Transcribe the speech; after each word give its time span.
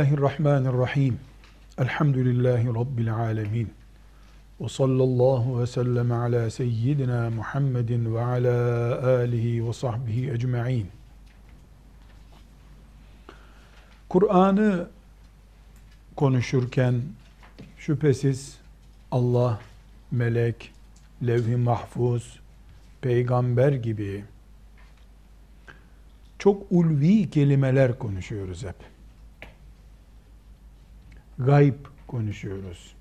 Bismillahirrahmanirrahim. 0.00 1.18
Elhamdülillahi 1.78 2.66
Rabbil 2.66 3.14
alemin. 3.14 3.70
Ve 4.60 4.68
sallallahu 4.68 5.60
ve 5.60 5.66
sellem 5.66 6.12
ala 6.12 6.50
seyyidina 6.50 7.30
Muhammedin 7.30 8.14
ve 8.14 8.20
ala 8.20 9.08
alihi 9.08 9.68
ve 9.68 9.72
sahbihi 9.72 10.30
ecma'in. 10.30 10.86
Kur'an'ı 14.08 14.88
konuşurken 16.16 17.02
şüphesiz 17.78 18.58
Allah, 19.10 19.60
melek, 20.10 20.72
levh-i 21.26 21.56
mahfuz, 21.56 22.40
peygamber 23.00 23.72
gibi 23.72 24.24
çok 26.38 26.62
ulvi 26.70 27.30
kelimeler 27.30 27.98
konuşuyoruz 27.98 28.64
hep. 28.64 28.99
Gayb 31.46 31.74
konuşuyoruz. 32.06 32.94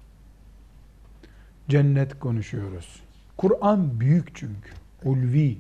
Cennet 1.70 2.20
konuşuyoruz. 2.20 3.02
Kur'an 3.38 4.00
büyük 4.00 4.36
çünkü. 4.36 4.70
Ulvi. 5.04 5.58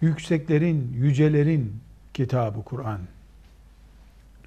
Yükseklerin, 0.00 0.92
yücelerin 0.92 1.80
kitabı 2.14 2.62
Kur'an. 2.64 3.00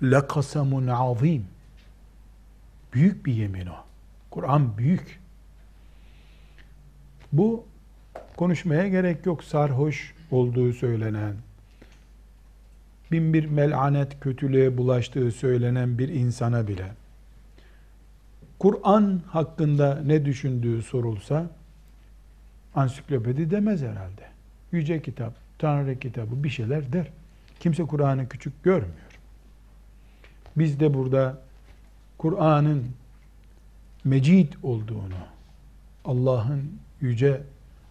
Lekasamun 0.04 0.88
azim. 0.88 1.46
Büyük 2.94 3.26
bir 3.26 3.34
yemin 3.34 3.66
o. 3.66 3.76
Kur'an 4.30 4.78
büyük. 4.78 5.20
Bu 7.32 7.66
konuşmaya 8.38 8.88
gerek 8.88 9.26
yok. 9.26 9.44
Sarhoş 9.44 10.14
olduğu 10.32 10.74
söylenen, 10.74 11.36
bin 13.12 13.34
bir 13.34 13.46
melanet 13.46 14.20
kötülüğe 14.20 14.78
bulaştığı 14.78 15.32
söylenen 15.32 15.98
bir 15.98 16.10
insana 16.10 16.68
bile 16.68 16.92
Kur'an 18.60 19.22
hakkında 19.28 20.02
ne 20.06 20.26
düşündüğü 20.26 20.82
sorulsa 20.82 21.50
ansiklopedi 22.76 23.52
demez 23.52 23.82
herhalde. 23.82 24.28
Yüce 24.72 25.02
kitap, 25.02 25.34
Tanrı 25.60 26.00
kitabı 26.00 26.44
bir 26.44 26.50
şeyler 26.50 26.94
der. 26.94 27.08
Kimse 27.60 27.84
Kur'an'ı 27.84 28.30
küçük 28.30 28.64
görmüyor. 28.64 29.20
Biz 30.56 30.80
de 30.80 30.94
burada 30.94 31.42
Kur'an'ın 32.18 32.86
mecid 34.04 34.54
olduğunu, 34.64 35.22
Allah'ın 36.06 36.72
yüce, 37.02 37.42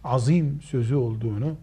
azim 0.03 0.61
sözü 0.61 0.95
olduğunu 0.95 1.55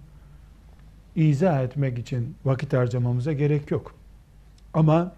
izah 1.27 1.63
etmek 1.63 1.99
için 1.99 2.37
vakit 2.45 2.73
harcamamıza 2.73 3.33
gerek 3.33 3.71
yok. 3.71 3.95
Ama 4.75 5.13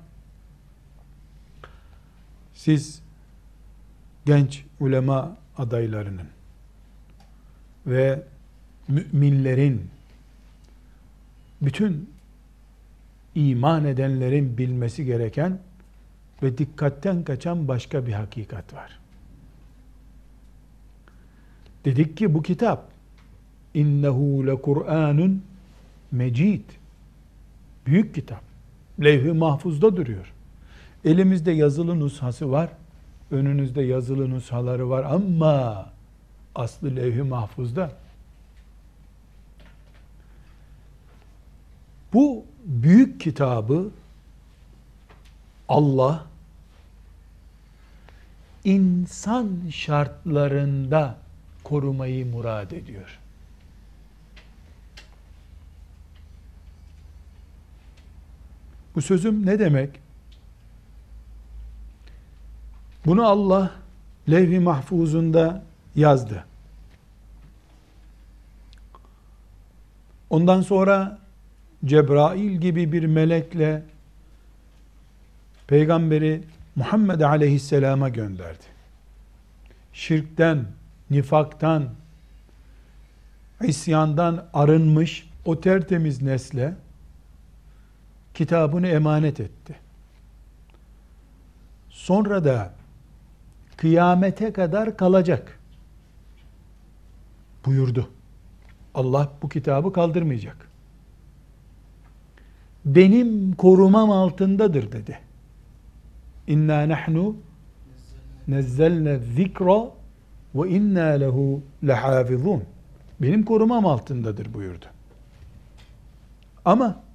siz 2.55 3.03
genç 4.27 4.65
ulema 4.81 5.37
adaylarının 5.59 6.29
ve 7.87 8.23
müminlerin 8.89 9.91
bütün 11.63 12.11
iman 13.35 13.85
edenlerin 13.85 14.59
bilmesi 14.59 15.05
gereken 15.05 15.59
ve 16.43 16.59
dikkatten 16.59 17.25
kaçan 17.25 17.69
başka 17.69 18.07
bir 18.07 18.13
hakikat 18.13 18.75
var. 18.75 18.99
Dedik 21.85 22.17
ki 22.17 22.35
bu 22.35 22.43
kitap 22.43 22.89
innehu 23.75 24.47
le 24.47 24.63
Kur'anun 24.63 25.50
mecid. 26.13 26.65
Büyük 27.87 28.15
kitap. 28.15 28.43
Levh-i 29.05 29.33
mahfuzda 29.33 29.97
duruyor. 29.97 30.33
Elimizde 31.05 31.53
yazılı 31.53 32.01
nushası 32.01 32.51
var. 32.51 32.71
Önünüzde 33.31 33.83
yazılı 33.83 34.31
nushaları 34.31 34.91
var 34.91 35.05
ama 35.05 35.87
aslı 36.55 36.97
levh-i 36.97 37.23
mahfuzda. 37.23 37.93
Bu 42.13 42.45
büyük 42.65 43.21
kitabı 43.21 43.91
Allah 45.69 46.27
insan 48.65 49.49
şartlarında 49.71 51.17
korumayı 51.65 52.27
murad 52.27 52.71
ediyor. 52.71 53.19
Bu 59.01 59.05
sözüm 59.05 59.47
ne 59.47 59.59
demek? 59.59 60.01
Bunu 63.07 63.27
Allah 63.27 63.71
levh-i 64.31 64.59
mahfuzunda 64.61 65.63
yazdı. 65.97 66.45
Ondan 70.31 70.63
sonra 70.63 71.19
Cebrail 71.85 72.61
gibi 72.61 72.93
bir 72.93 73.07
melekle 73.07 73.83
peygamberi 75.67 76.43
Muhammed 76.77 77.21
aleyhisselama 77.21 78.09
gönderdi. 78.09 78.65
Şirkten, 79.93 80.67
nifaktan, 81.11 81.89
isyandan 83.63 84.49
arınmış 84.55 85.31
o 85.45 85.61
tertemiz 85.61 86.23
nesle 86.23 86.75
kitabını 88.41 88.89
emanet 88.89 89.41
etti. 89.41 89.77
Sonra 91.89 92.45
da 92.45 92.75
kıyamete 93.77 94.53
kadar 94.53 94.97
kalacak 94.97 95.59
buyurdu. 97.67 98.09
Allah 98.95 99.33
bu 99.43 99.49
kitabı 99.49 99.93
kaldırmayacak. 99.93 100.69
Benim 102.85 103.53
korumam 103.53 104.11
altındadır 104.11 104.93
dedi. 104.93 105.19
İnna 106.47 106.89
nahnu 106.89 107.37
nezzelne 108.49 109.19
zikra 109.19 109.85
ve 110.55 110.69
inna 110.69 111.05
lehu 111.05 111.63
lehafizun. 111.87 112.65
Benim 113.23 113.45
korumam 113.45 113.87
altındadır 113.87 114.55
buyurdu. 114.55 114.87
Ama 116.65 117.10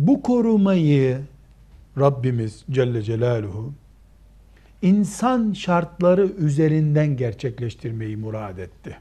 bu 0.00 0.22
korumayı 0.22 1.20
Rabbimiz 1.98 2.64
Celle 2.70 3.02
Celaluhu 3.02 3.72
insan 4.82 5.52
şartları 5.52 6.26
üzerinden 6.26 7.16
gerçekleştirmeyi 7.16 8.16
murad 8.16 8.58
etti. 8.58 8.96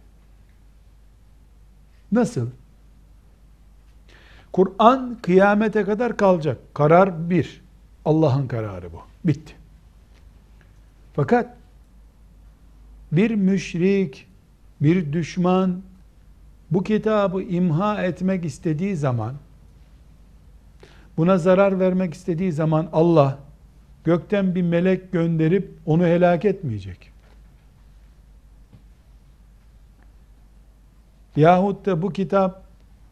Nasıl? 2.12 2.50
Kur'an 4.52 5.18
kıyamete 5.22 5.84
kadar 5.84 6.18
kalacak. 6.18 6.58
Karar 6.74 7.30
bir. 7.30 7.62
Allah'ın 8.06 8.48
kararı 8.48 8.94
bu. 8.94 9.02
Bitti. 9.26 9.54
Fakat 11.14 11.58
bir 13.12 13.32
müşrik, 13.32 14.28
bir 14.82 15.14
düşman 15.14 15.82
bu 16.72 16.84
kitabı 16.84 17.42
imha 17.42 18.04
etmek 18.04 18.46
istediği 18.46 18.96
zaman 18.96 19.36
buna 21.20 21.38
zarar 21.38 21.80
vermek 21.80 22.14
istediği 22.14 22.52
zaman 22.52 22.90
Allah 22.94 23.40
gökten 24.04 24.56
bir 24.56 24.62
melek 24.62 25.12
gönderip 25.12 25.72
onu 25.86 26.06
helak 26.06 26.46
etmeyecek. 26.46 27.12
Yahut 31.36 31.86
da 31.86 32.02
bu 32.02 32.14
kitap 32.14 32.64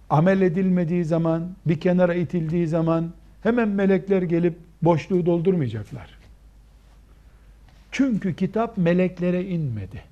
amel 0.10 0.42
edilmediği 0.42 1.06
zaman, 1.06 1.56
bir 1.66 1.80
kenara 1.80 2.14
itildiği 2.14 2.68
zaman 2.68 3.14
hemen 3.44 3.70
melekler 3.70 4.22
gelip 4.22 4.58
boşluğu 4.82 5.26
doldurmayacaklar. 5.26 6.18
Çünkü 7.92 8.36
kitap 8.36 8.78
meleklere 8.78 9.46
inmedi. 9.46 10.04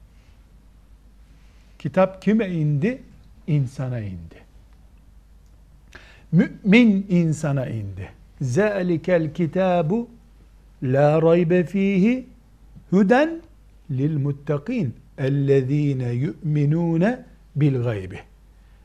Kitap 1.79 2.21
kime 2.21 2.49
indi? 2.49 3.01
İnsana 3.47 3.99
indi. 3.99 4.44
Mümin 6.31 7.05
insana 7.09 7.67
indi. 7.67 8.09
Zalikel 8.41 9.33
kitabu 9.33 10.09
la 10.83 11.21
raybe 11.21 11.63
fihi 11.63 12.25
huden 12.89 13.41
lil 13.91 14.17
muttakin 14.17 14.95
ellezine 15.17 16.11
yu'minune 16.11 17.25
bil 17.55 17.83
gaybi. 17.83 18.19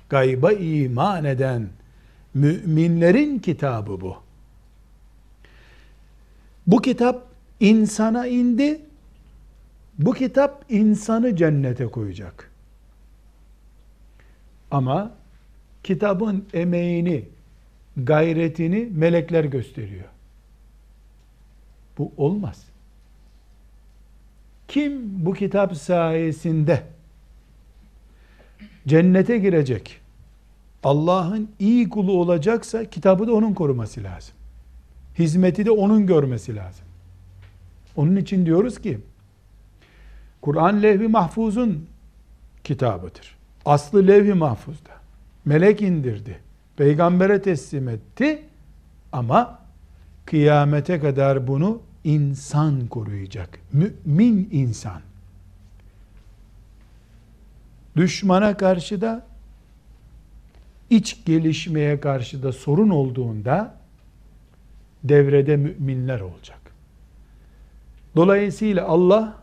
Gayba 0.08 0.52
iman 0.52 1.24
eden 1.24 1.68
müminlerin 2.34 3.38
kitabı 3.38 4.00
bu. 4.00 4.16
Bu 6.66 6.82
kitap 6.82 7.26
insana 7.60 8.26
indi. 8.26 8.80
Bu 9.98 10.12
kitap 10.14 10.64
insanı 10.68 11.36
cennete 11.36 11.86
koyacak. 11.86 12.50
Ama 14.70 15.19
kitabın 15.84 16.44
emeğini, 16.52 17.24
gayretini 17.96 18.88
melekler 18.92 19.44
gösteriyor. 19.44 20.04
Bu 21.98 22.12
olmaz. 22.16 22.64
Kim 24.68 25.24
bu 25.26 25.34
kitap 25.34 25.76
sayesinde 25.76 26.82
cennete 28.86 29.38
girecek, 29.38 30.00
Allah'ın 30.82 31.50
iyi 31.58 31.88
kulu 31.88 32.12
olacaksa 32.12 32.84
kitabı 32.84 33.26
da 33.26 33.32
onun 33.32 33.54
koruması 33.54 34.02
lazım. 34.02 34.34
Hizmeti 35.18 35.66
de 35.66 35.70
onun 35.70 36.06
görmesi 36.06 36.56
lazım. 36.56 36.84
Onun 37.96 38.16
için 38.16 38.46
diyoruz 38.46 38.80
ki 38.80 38.98
Kur'an 40.40 40.82
levh-i 40.82 41.08
mahfuzun 41.08 41.86
kitabıdır. 42.64 43.36
Aslı 43.64 44.06
levh-i 44.06 44.34
mahfuzda. 44.34 44.99
Melek 45.44 45.82
indirdi. 45.82 46.38
Peygambere 46.76 47.42
teslim 47.42 47.88
etti. 47.88 48.42
Ama 49.12 49.58
kıyamete 50.26 51.00
kadar 51.00 51.46
bunu 51.46 51.82
insan 52.04 52.86
koruyacak. 52.86 53.58
Mümin 53.72 54.48
insan. 54.52 55.00
Düşmana 57.96 58.56
karşı 58.56 59.00
da 59.00 59.26
iç 60.90 61.24
gelişmeye 61.24 62.00
karşı 62.00 62.42
da 62.42 62.52
sorun 62.52 62.90
olduğunda 62.90 63.74
devrede 65.04 65.56
müminler 65.56 66.20
olacak. 66.20 66.60
Dolayısıyla 68.16 68.86
Allah 68.86 69.34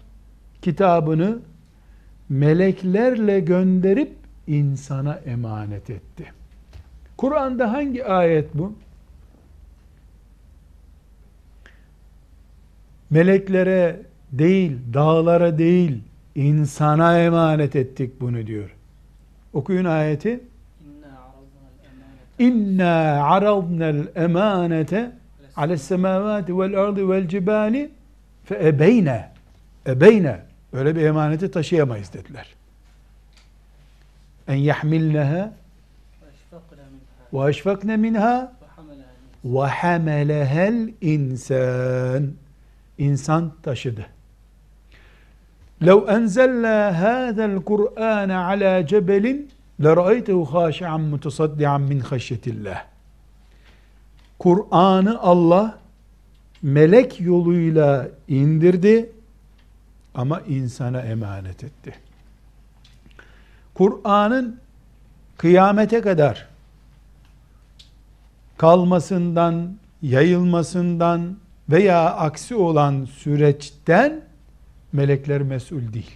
kitabını 0.61 1.39
meleklerle 2.29 3.39
gönderip 3.39 4.16
insana 4.47 5.19
emanet 5.25 5.89
etti. 5.89 6.31
Kur'an'da 7.17 7.73
hangi 7.73 8.05
ayet 8.05 8.53
bu? 8.53 8.73
Meleklere 13.09 14.01
değil, 14.31 14.77
dağlara 14.93 15.57
değil, 15.57 16.01
insana 16.35 17.19
emanet 17.19 17.75
ettik 17.75 18.21
bunu 18.21 18.47
diyor. 18.47 18.75
Okuyun 19.53 19.85
ayeti. 19.85 20.39
İnna 22.39 23.23
aradna'l 23.23 24.07
emanete 24.15 25.11
ale's 25.55 25.81
semavati 25.81 26.59
vel 26.59 26.79
ardı 26.79 27.09
vel 27.09 27.27
cibali 27.27 27.91
fe 28.45 28.67
ebeyne 28.67 29.29
ebeyne 29.87 30.39
öyle 30.73 30.95
bir 30.95 31.01
emaneti 31.01 31.51
taşıyamayız 31.51 32.13
dediler 32.13 32.56
En 34.48 34.54
yahmilneha 34.54 35.52
ve 37.32 37.48
eşfakne 37.50 37.96
minha 37.96 38.52
ve 39.44 39.66
hamelehel 39.66 40.92
insan 41.00 42.32
insan 42.98 43.52
taşıdı. 43.62 44.06
لو 45.88 45.98
أنزلنا 46.16 46.78
هذا 47.04 47.44
القرآن 47.52 48.30
على 48.48 48.72
جبل 48.90 49.26
لرأيته 49.84 50.38
خاشعا 50.52 50.96
متصدعا 51.12 51.78
من 51.90 51.98
خشية 52.10 52.44
الله 52.46 52.78
Kur'an'ı 54.38 55.18
Allah 55.18 55.78
melek 56.62 57.20
yoluyla 57.20 58.08
indirdi 58.28 59.12
ama 60.14 60.40
insana 60.40 61.00
emanet 61.00 61.64
etti. 61.64 61.94
Kur'an'ın 63.77 64.59
kıyamete 65.37 66.01
kadar 66.01 66.47
kalmasından, 68.57 69.75
yayılmasından 70.01 71.37
veya 71.69 72.15
aksi 72.15 72.55
olan 72.55 73.05
süreçten 73.05 74.21
melekler 74.93 75.41
mesul 75.41 75.93
değil. 75.93 76.11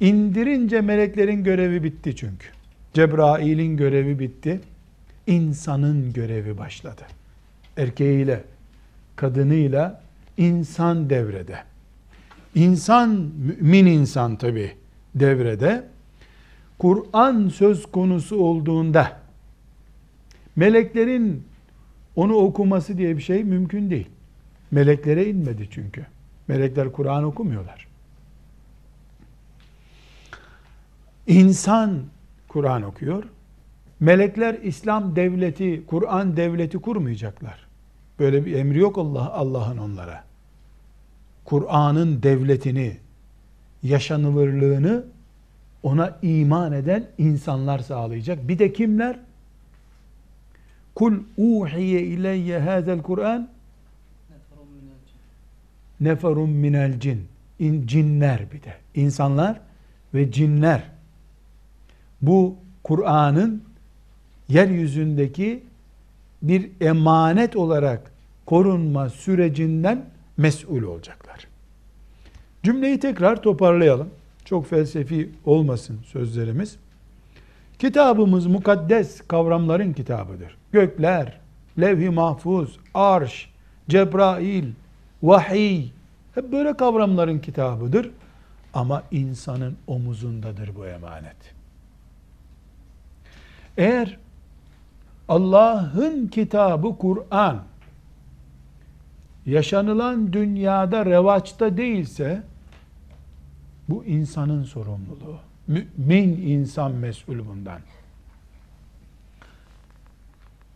İndirince 0.00 0.80
meleklerin 0.80 1.44
görevi 1.44 1.82
bitti 1.82 2.16
çünkü. 2.16 2.48
Cebrail'in 2.94 3.76
görevi 3.76 4.18
bitti. 4.18 4.60
İnsanın 5.26 6.12
görevi 6.12 6.58
başladı. 6.58 7.02
Erkeğiyle, 7.76 8.44
kadınıyla 9.16 10.02
insan 10.36 11.10
devrede. 11.10 11.58
İnsan, 12.54 13.30
mümin 13.60 13.86
insan 13.86 14.36
tabi 14.36 14.72
devrede. 15.14 15.84
Kur'an 16.78 17.48
söz 17.48 17.86
konusu 17.86 18.36
olduğunda 18.36 19.20
meleklerin 20.56 21.44
onu 22.16 22.34
okuması 22.34 22.98
diye 22.98 23.16
bir 23.16 23.22
şey 23.22 23.44
mümkün 23.44 23.90
değil. 23.90 24.08
Meleklere 24.70 25.26
inmedi 25.26 25.68
çünkü. 25.70 26.06
Melekler 26.48 26.92
Kur'an 26.92 27.24
okumuyorlar. 27.24 27.88
İnsan 31.26 32.02
Kur'an 32.48 32.82
okuyor. 32.82 33.24
Melekler 34.00 34.54
İslam 34.62 35.16
devleti, 35.16 35.86
Kur'an 35.86 36.36
devleti 36.36 36.78
kurmayacaklar. 36.78 37.66
Böyle 38.18 38.46
bir 38.46 38.52
emri 38.52 38.78
yok 38.78 38.98
Allah 38.98 39.32
Allah'ın 39.32 39.78
onlara. 39.78 40.24
Kur'an'ın 41.44 42.22
devletini, 42.22 42.96
yaşanılırlığını 43.82 45.04
ona 45.88 46.18
iman 46.22 46.72
eden 46.72 47.04
insanlar 47.18 47.78
sağlayacak. 47.78 48.48
Bir 48.48 48.58
de 48.58 48.72
kimler? 48.72 49.18
Kul 50.94 51.14
uhiye 51.36 52.02
ileyye 52.02 52.58
hazel 52.58 53.02
Kur'an 53.02 53.48
neferun 56.00 56.50
minel 56.50 57.00
cin. 57.00 57.28
İn, 57.58 57.86
cinler 57.86 58.52
bir 58.52 58.62
de. 58.62 58.74
İnsanlar 58.94 59.60
ve 60.14 60.32
cinler. 60.32 60.82
Bu 62.22 62.56
Kur'an'ın 62.82 63.62
yeryüzündeki 64.48 65.62
bir 66.42 66.70
emanet 66.80 67.56
olarak 67.56 68.12
korunma 68.46 69.08
sürecinden 69.08 70.04
mesul 70.36 70.82
olacaklar. 70.82 71.48
Cümleyi 72.62 73.00
tekrar 73.00 73.42
toparlayalım. 73.42 74.10
Çok 74.48 74.66
felsefi 74.66 75.30
olmasın 75.44 76.00
sözlerimiz. 76.04 76.76
Kitabımız 77.78 78.46
mukaddes 78.46 79.20
kavramların 79.20 79.92
kitabıdır. 79.92 80.56
Gökler, 80.72 81.40
levh-i 81.80 82.10
mahfuz, 82.10 82.78
arş, 82.94 83.50
Cebrail, 83.88 84.64
vahiy 85.22 85.88
hep 86.34 86.52
böyle 86.52 86.76
kavramların 86.76 87.38
kitabıdır. 87.38 88.10
Ama 88.74 89.02
insanın 89.10 89.76
omuzundadır 89.86 90.76
bu 90.76 90.86
emanet. 90.86 91.54
Eğer 93.76 94.18
Allah'ın 95.28 96.26
kitabı 96.26 96.98
Kur'an 96.98 97.62
yaşanılan 99.46 100.32
dünyada 100.32 101.06
revaçta 101.06 101.76
değilse 101.76 102.42
bu 103.88 104.04
insanın 104.04 104.64
sorumluluğu. 104.64 105.38
Mümin 105.66 106.46
insan 106.46 106.92
mesul 106.92 107.46
bundan. 107.46 107.80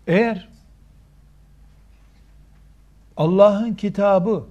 Eğer 0.06 0.48
Allah'ın 3.16 3.74
kitabı 3.74 4.44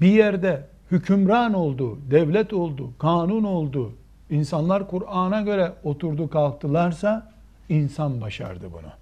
bir 0.00 0.08
yerde 0.08 0.66
hükümran 0.90 1.54
oldu, 1.54 1.98
devlet 2.10 2.52
oldu, 2.52 2.92
kanun 2.98 3.44
oldu, 3.44 3.92
insanlar 4.30 4.88
Kur'an'a 4.88 5.40
göre 5.40 5.72
oturdu 5.84 6.30
kalktılarsa 6.30 7.32
insan 7.68 8.20
başardı 8.20 8.72
bunu. 8.72 8.92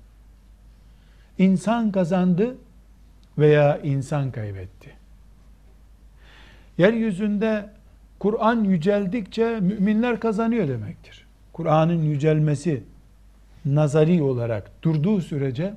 İnsan 1.39 1.93
kazandı 1.93 2.57
veya 3.39 3.79
insan 3.79 4.31
kaybetti. 4.31 4.91
Yeryüzünde 6.79 7.71
Kur'an 8.23 8.65
yüceldikçe 8.65 9.61
müminler 9.61 10.21
kazanıyor 10.21 10.69
demektir. 10.69 11.27
Kur'an'ın 11.53 12.03
yücelmesi 12.03 12.83
nazari 13.65 14.23
olarak 14.23 14.71
durduğu 14.83 15.21
sürece 15.21 15.75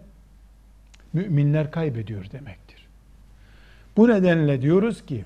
müminler 1.14 1.72
kaybediyor 1.72 2.32
demektir. 2.32 2.88
Bu 3.98 4.08
nedenle 4.08 4.62
diyoruz 4.62 5.06
ki 5.06 5.26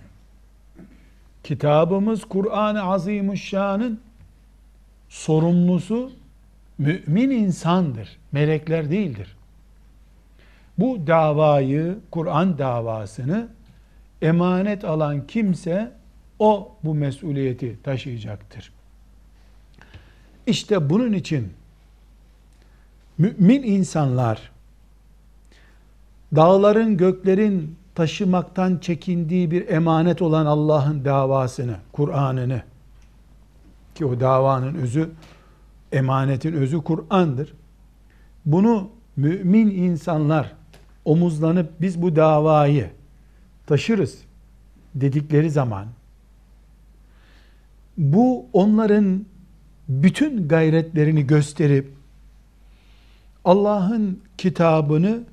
kitabımız 1.44 2.26
Kur'an-ı 2.26 2.84
Azimuşşan'ın 2.84 4.00
sorumlusu 5.10 6.12
mümin 6.78 7.30
insandır. 7.30 8.18
Melekler 8.32 8.92
değildir. 8.92 9.36
Bu 10.78 11.08
davayı, 11.08 11.98
Kur'an 12.12 12.58
davasını 12.58 13.48
emanet 14.22 14.86
alan 14.86 15.28
kimse 15.28 15.99
o 16.40 16.72
bu 16.84 16.96
mesuliyeti 16.96 17.78
taşıyacaktır. 17.84 18.72
İşte 20.48 20.90
bunun 20.90 21.14
için 21.14 21.54
mümin 23.18 23.64
insanlar 23.64 24.52
dağların, 26.36 26.98
göklerin 26.98 27.76
taşımaktan 27.96 28.78
çekindiği 28.78 29.52
bir 29.52 29.68
emanet 29.68 30.22
olan 30.22 30.46
Allah'ın 30.46 31.06
davasını, 31.06 31.76
Kur'an'ını 31.92 32.62
ki 33.96 34.06
o 34.06 34.20
davanın 34.20 34.76
özü, 34.76 35.10
emanetin 35.92 36.54
özü 36.54 36.78
Kur'an'dır. 36.78 37.54
Bunu 38.46 38.90
mümin 39.16 39.70
insanlar 39.70 40.56
omuzlanıp 41.06 41.82
biz 41.82 42.02
bu 42.02 42.16
davayı 42.16 42.90
taşırız 43.68 44.18
dedikleri 44.96 45.52
zaman 45.52 45.88
bu 48.00 48.46
onların 48.54 49.26
bütün 49.90 50.48
gayretlerini 50.48 51.28
gösterip 51.28 51.94
Allah'ın 53.46 54.20
kitabını 54.38 55.24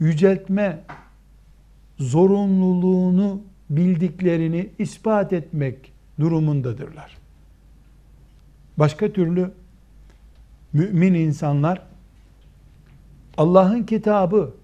yüceltme 0.00 0.80
zorunluluğunu 1.98 3.42
bildiklerini 3.70 4.68
ispat 4.78 5.32
etmek 5.32 5.92
durumundadırlar. 6.20 7.16
Başka 8.76 9.12
türlü 9.12 9.50
mümin 10.72 11.14
insanlar 11.14 11.82
Allah'ın 13.36 13.82
kitabı 13.82 14.54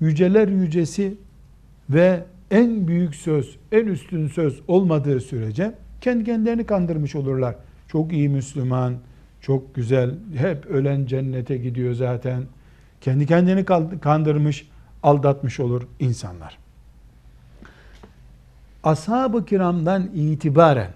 yüceler 0.00 0.48
yücesi 0.48 1.14
ve 1.90 2.24
en 2.50 2.88
büyük 2.88 3.14
söz, 3.14 3.56
en 3.72 3.86
üstün 3.86 4.28
söz 4.28 4.60
olmadığı 4.68 5.20
sürece 5.20 5.74
kendi 6.00 6.24
kendilerini 6.24 6.66
kandırmış 6.66 7.14
olurlar. 7.14 7.54
Çok 7.88 8.12
iyi 8.12 8.28
Müslüman, 8.28 8.94
çok 9.40 9.74
güzel, 9.74 10.14
hep 10.36 10.66
ölen 10.66 11.06
cennete 11.06 11.56
gidiyor 11.56 11.94
zaten. 11.94 12.42
Kendi 13.00 13.26
kendini 13.26 13.64
kandırmış, 14.00 14.68
aldatmış 15.02 15.60
olur 15.60 15.82
insanlar. 16.00 16.58
Ashab-ı 18.84 19.44
kiramdan 19.44 20.10
itibaren 20.14 20.90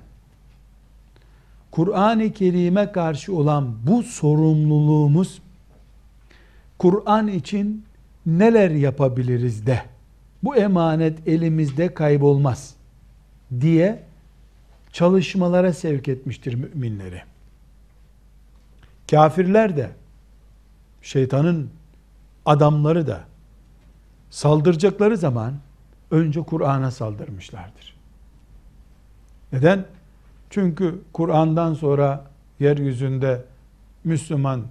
Kur'an-ı 1.70 2.32
Kerim'e 2.32 2.92
karşı 2.92 3.36
olan 3.36 3.76
bu 3.86 4.02
sorumluluğumuz 4.02 5.42
Kur'an 6.78 7.28
için 7.28 7.84
neler 8.26 8.70
yapabiliriz 8.70 9.66
de 9.66 9.82
bu 10.42 10.56
emanet 10.56 11.28
elimizde 11.28 11.94
kaybolmaz 11.94 12.74
diye 13.60 14.02
çalışmalara 14.92 15.72
sevk 15.72 16.08
etmiştir 16.08 16.54
müminleri. 16.54 17.22
Kafirler 19.10 19.76
de 19.76 19.90
şeytanın 21.02 21.70
adamları 22.46 23.06
da 23.06 23.20
saldıracakları 24.30 25.16
zaman 25.16 25.54
önce 26.10 26.40
Kur'an'a 26.40 26.90
saldırmışlardır. 26.90 27.96
Neden? 29.52 29.84
Çünkü 30.50 31.02
Kur'an'dan 31.12 31.74
sonra 31.74 32.24
yeryüzünde 32.60 33.44
Müslüman 34.04 34.62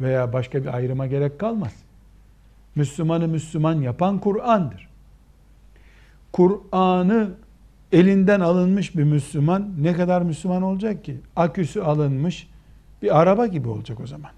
veya 0.00 0.32
başka 0.32 0.62
bir 0.62 0.74
ayrıma 0.74 1.06
gerek 1.06 1.38
kalmaz. 1.38 1.72
Müslümanı 2.74 3.28
Müslüman 3.28 3.74
yapan 3.74 4.18
Kur'an'dır. 4.18 4.88
Kur'an'ı 6.32 7.30
elinden 7.92 8.40
alınmış 8.40 8.96
bir 8.96 9.04
Müslüman 9.04 9.74
ne 9.78 9.92
kadar 9.94 10.22
Müslüman 10.22 10.62
olacak 10.62 11.04
ki? 11.04 11.20
Aküsü 11.36 11.80
alınmış 11.80 12.48
bir 13.02 13.20
araba 13.20 13.46
gibi 13.46 13.68
olacak 13.68 14.00
o 14.00 14.06
zaman. 14.06 14.30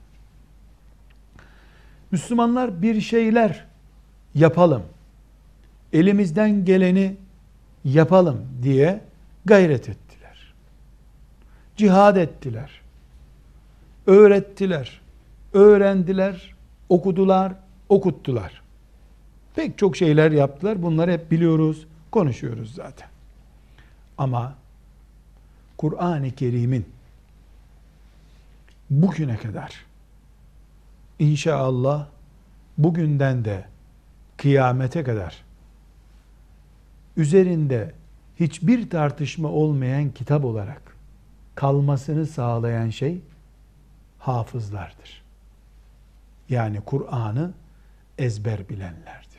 Müslümanlar 2.11 2.83
bir 2.83 3.01
şeyler 3.01 3.65
yapalım. 4.35 4.83
Elimizden 5.93 6.65
geleni 6.65 7.17
yapalım 7.85 8.47
diye 8.63 9.01
gayret 9.45 9.89
ettiler. 9.89 10.55
Cihad 11.77 12.17
ettiler. 12.17 12.81
Öğrettiler. 14.07 15.01
Öğrendiler, 15.53 16.55
okudular, 16.89 17.53
okuttular. 17.89 18.63
Pek 19.57 19.79
çok 19.79 19.97
şeyler 19.97 20.33
yaptılar. 20.33 20.83
Bunları 20.83 21.13
hep 21.13 21.31
biliyoruz, 21.31 21.87
konuşuyoruz 22.11 22.75
zaten. 22.75 23.13
Ama 24.18 24.54
Kur'an-ı 25.78 26.30
Kerim'in 26.30 26.87
bugüne 28.90 29.37
kadar 29.37 29.85
inşallah 31.18 32.06
bugünden 32.78 33.44
de 33.44 33.64
kıyamete 34.37 35.04
kadar 35.04 35.44
üzerinde 37.16 37.92
hiçbir 38.40 38.90
tartışma 38.90 39.49
olmayan 39.49 40.11
kitap 40.11 40.44
olarak 40.44 40.97
kalmasını 41.54 42.26
sağlayan 42.26 42.90
şey 42.90 43.21
hafızlardır. 44.18 45.25
Yani 46.49 46.80
Kur'an'ı 46.80 47.52
ezber 48.18 48.68
bilenlerdir. 48.68 49.34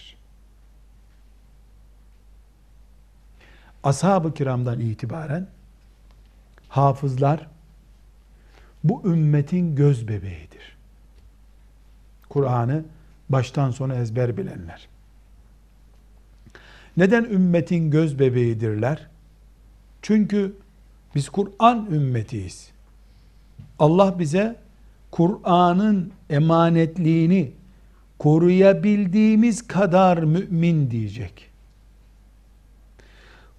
Ashab-ı 3.86 4.34
kiramdan 4.34 4.80
itibaren 4.80 5.48
hafızlar 6.70 7.48
bu 8.84 9.02
ümmetin 9.06 9.76
göz 9.76 10.08
bebeğidir. 10.08 10.78
Kur'an'ı 12.30 12.84
baştan 13.30 13.72
sona 13.72 13.96
ezber 13.96 14.38
bilenler. 14.38 14.88
Neden 16.98 17.24
ümmetin 17.24 17.92
göz 17.92 18.20
bebeğidirler? 18.20 19.08
Çünkü 20.02 20.56
biz 21.16 21.30
Kur'an 21.30 21.88
ümmetiyiz. 21.92 22.72
Allah 23.80 24.20
bize 24.20 24.56
Kur'an'ın 25.12 26.12
emanetliğini 26.30 27.52
koruyabildiğimiz 28.20 29.68
kadar 29.68 30.18
mümin 30.18 30.92
diyecek. 30.92 31.55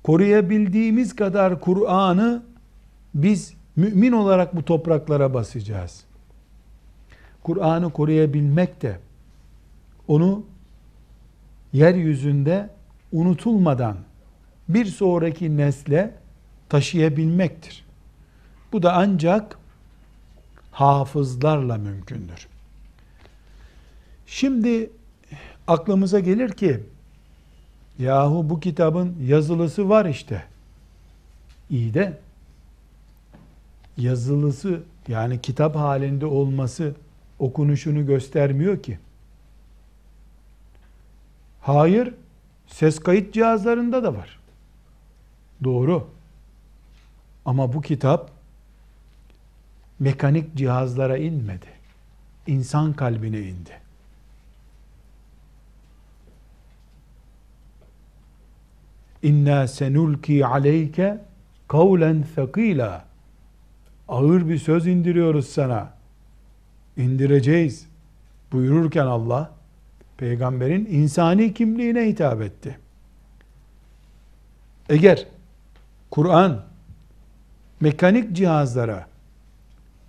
Koruyabildiğimiz 0.07 1.17
kadar 1.17 1.61
Kur'an'ı 1.61 2.43
biz 3.15 3.55
mümin 3.77 4.13
olarak 4.13 4.57
bu 4.57 4.65
topraklara 4.65 5.35
basacağız. 5.35 6.05
Kur'an'ı 7.43 7.93
koruyabilmek 7.93 8.83
de 8.83 8.99
onu 10.09 10.45
yeryüzünde 11.73 12.71
unutulmadan 13.13 13.97
bir 14.69 14.85
sonraki 14.85 15.57
nesle 15.57 16.15
taşıyabilmektir. 16.69 17.85
Bu 18.73 18.83
da 18.83 18.93
ancak 18.93 19.59
hafızlarla 20.73 21.77
mümkündür. 21.77 22.49
Şimdi 24.27 24.91
aklımıza 25.67 26.21
gelir 26.21 26.53
ki 26.53 26.81
yahu 27.99 28.51
bu 28.51 28.61
kitabın 28.61 29.17
yazılısı 29.23 29.89
var 29.89 30.07
işte. 30.07 30.45
İyi 31.71 31.95
de 31.95 32.19
yazılısı 33.97 34.83
yani 35.09 35.41
kitap 35.41 35.77
halinde 35.77 36.27
olması 36.27 36.95
okunuşunu 37.39 38.07
göstermiyor 38.07 38.83
ki. 38.83 38.99
Hayır, 41.61 42.15
ses 42.67 42.99
kayıt 42.99 43.35
cihazlarında 43.35 44.03
da 44.03 44.15
var. 44.15 44.39
Doğru. 45.65 46.09
Ama 47.45 47.73
bu 47.73 47.83
kitap 47.83 48.31
mekanik 49.99 50.57
cihazlara 50.57 51.17
inmedi. 51.17 51.67
İnsan 52.47 52.93
kalbine 52.93 53.41
indi. 53.41 53.86
İnna 59.23 59.69
senulki 59.69 60.47
aleyke 60.47 61.19
kavlen 61.69 62.25
thakila. 62.35 63.05
Ağır 64.09 64.49
bir 64.49 64.59
söz 64.59 64.87
indiriyoruz 64.87 65.49
sana. 65.49 65.93
İndireceğiz. 66.97 67.87
Buyururken 68.53 69.07
Allah 69.07 69.51
peygamberin 70.17 70.87
insani 70.91 71.55
kimliğine 71.55 72.09
hitap 72.09 72.43
etti. 72.43 72.79
Eğer 74.89 75.27
Kur'an 76.11 76.63
mekanik 77.81 78.33
cihazlara 78.33 79.07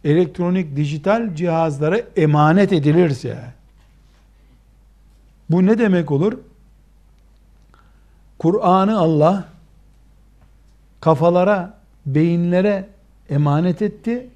elektronik 0.03 0.75
dijital 0.75 1.35
cihazlara 1.35 1.97
emanet 2.15 2.73
edilirse 2.73 3.37
bu 5.49 5.65
ne 5.65 5.77
demek 5.77 6.11
olur? 6.11 6.39
Kur'an'ı 8.37 8.99
Allah 8.99 9.45
kafalara, 11.01 11.77
beyinlere 12.05 12.87
emanet 13.29 13.81
etti. 13.81 14.29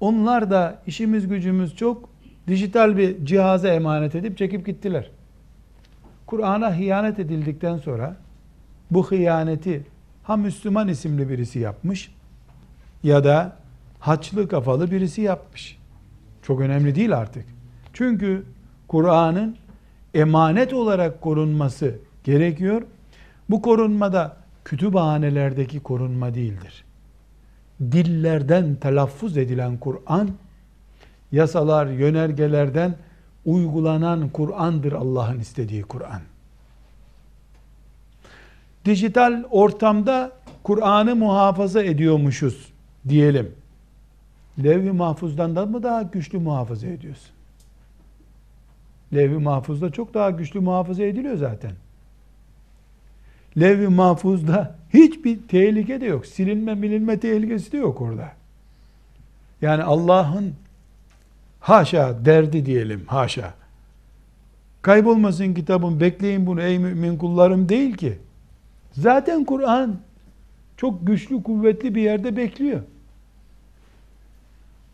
Onlar 0.00 0.50
da 0.50 0.78
işimiz 0.86 1.28
gücümüz 1.28 1.76
çok 1.76 2.08
dijital 2.48 2.96
bir 2.96 3.26
cihaza 3.26 3.68
emanet 3.68 4.14
edip 4.14 4.38
çekip 4.38 4.66
gittiler. 4.66 5.10
Kur'an'a 6.26 6.76
hıyanet 6.76 7.18
edildikten 7.18 7.78
sonra 7.78 8.16
bu 8.90 9.06
hıyaneti 9.10 9.86
ha 10.22 10.36
Müslüman 10.36 10.88
isimli 10.88 11.28
birisi 11.28 11.58
yapmış 11.58 12.14
ya 13.02 13.24
da 13.24 13.56
haçlı 14.00 14.48
kafalı 14.48 14.90
birisi 14.90 15.20
yapmış. 15.20 15.78
Çok 16.42 16.60
önemli 16.60 16.94
değil 16.94 17.16
artık. 17.16 17.44
Çünkü 17.92 18.44
Kur'an'ın 18.88 19.56
emanet 20.14 20.72
olarak 20.72 21.20
korunması 21.20 21.98
gerekiyor. 22.24 22.82
Bu 23.50 23.62
korunmada 23.62 24.36
kütüphanelerdeki 24.64 25.80
korunma 25.80 26.34
değildir. 26.34 26.84
Dillerden 27.80 28.74
telaffuz 28.74 29.36
edilen 29.36 29.78
Kur'an, 29.78 30.30
yasalar, 31.32 31.86
yönergelerden 31.86 32.96
uygulanan 33.44 34.28
Kur'an'dır 34.28 34.92
Allah'ın 34.92 35.40
istediği 35.40 35.82
Kur'an. 35.82 36.20
Dijital 38.84 39.44
ortamda 39.50 40.32
Kur'an'ı 40.62 41.16
muhafaza 41.16 41.82
ediyormuşuz 41.82 42.72
diyelim. 43.08 43.54
Levh-i 44.64 44.92
mahfuzdan 44.92 45.56
da 45.56 45.66
mı 45.66 45.82
daha 45.82 46.02
güçlü 46.02 46.38
muhafaza 46.38 46.86
ediyorsun? 46.86 47.30
Levh-i 49.14 49.38
mahfuzda 49.38 49.90
çok 49.90 50.14
daha 50.14 50.30
güçlü 50.30 50.60
muhafaza 50.60 51.02
ediliyor 51.02 51.36
zaten. 51.36 51.72
Levh-i 53.60 53.88
mahfuzda 53.88 54.76
hiçbir 54.94 55.38
tehlike 55.48 56.00
de 56.00 56.06
yok. 56.06 56.26
Silinme 56.26 56.82
bilinme 56.82 57.20
tehlikesi 57.20 57.72
de 57.72 57.76
yok 57.76 58.00
orada. 58.00 58.32
Yani 59.62 59.82
Allah'ın 59.82 60.54
haşa 61.60 62.24
derdi 62.24 62.66
diyelim 62.66 63.04
haşa. 63.06 63.54
Kaybolmasın 64.82 65.54
kitabım 65.54 66.00
bekleyin 66.00 66.46
bunu 66.46 66.62
ey 66.62 66.78
mümin 66.78 67.18
kullarım 67.18 67.68
değil 67.68 67.96
ki. 67.96 68.18
Zaten 68.92 69.44
Kur'an 69.44 69.96
çok 70.76 71.06
güçlü 71.06 71.42
kuvvetli 71.42 71.94
bir 71.94 72.02
yerde 72.02 72.36
bekliyor. 72.36 72.80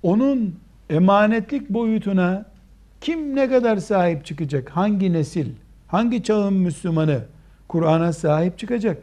Onun 0.02 0.56
emanetlik 0.90 1.70
boyutuna 1.70 2.46
kim 3.00 3.36
ne 3.36 3.48
kadar 3.50 3.76
sahip 3.76 4.24
çıkacak? 4.24 4.70
Hangi 4.70 5.12
nesil, 5.12 5.48
hangi 5.88 6.22
çağın 6.22 6.54
Müslümanı 6.54 7.24
Kur'an'a 7.70 8.12
sahip 8.12 8.58
çıkacak? 8.58 9.02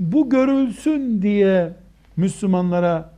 Bu 0.00 0.30
görülsün 0.30 1.22
diye 1.22 1.72
Müslümanlara 2.16 3.10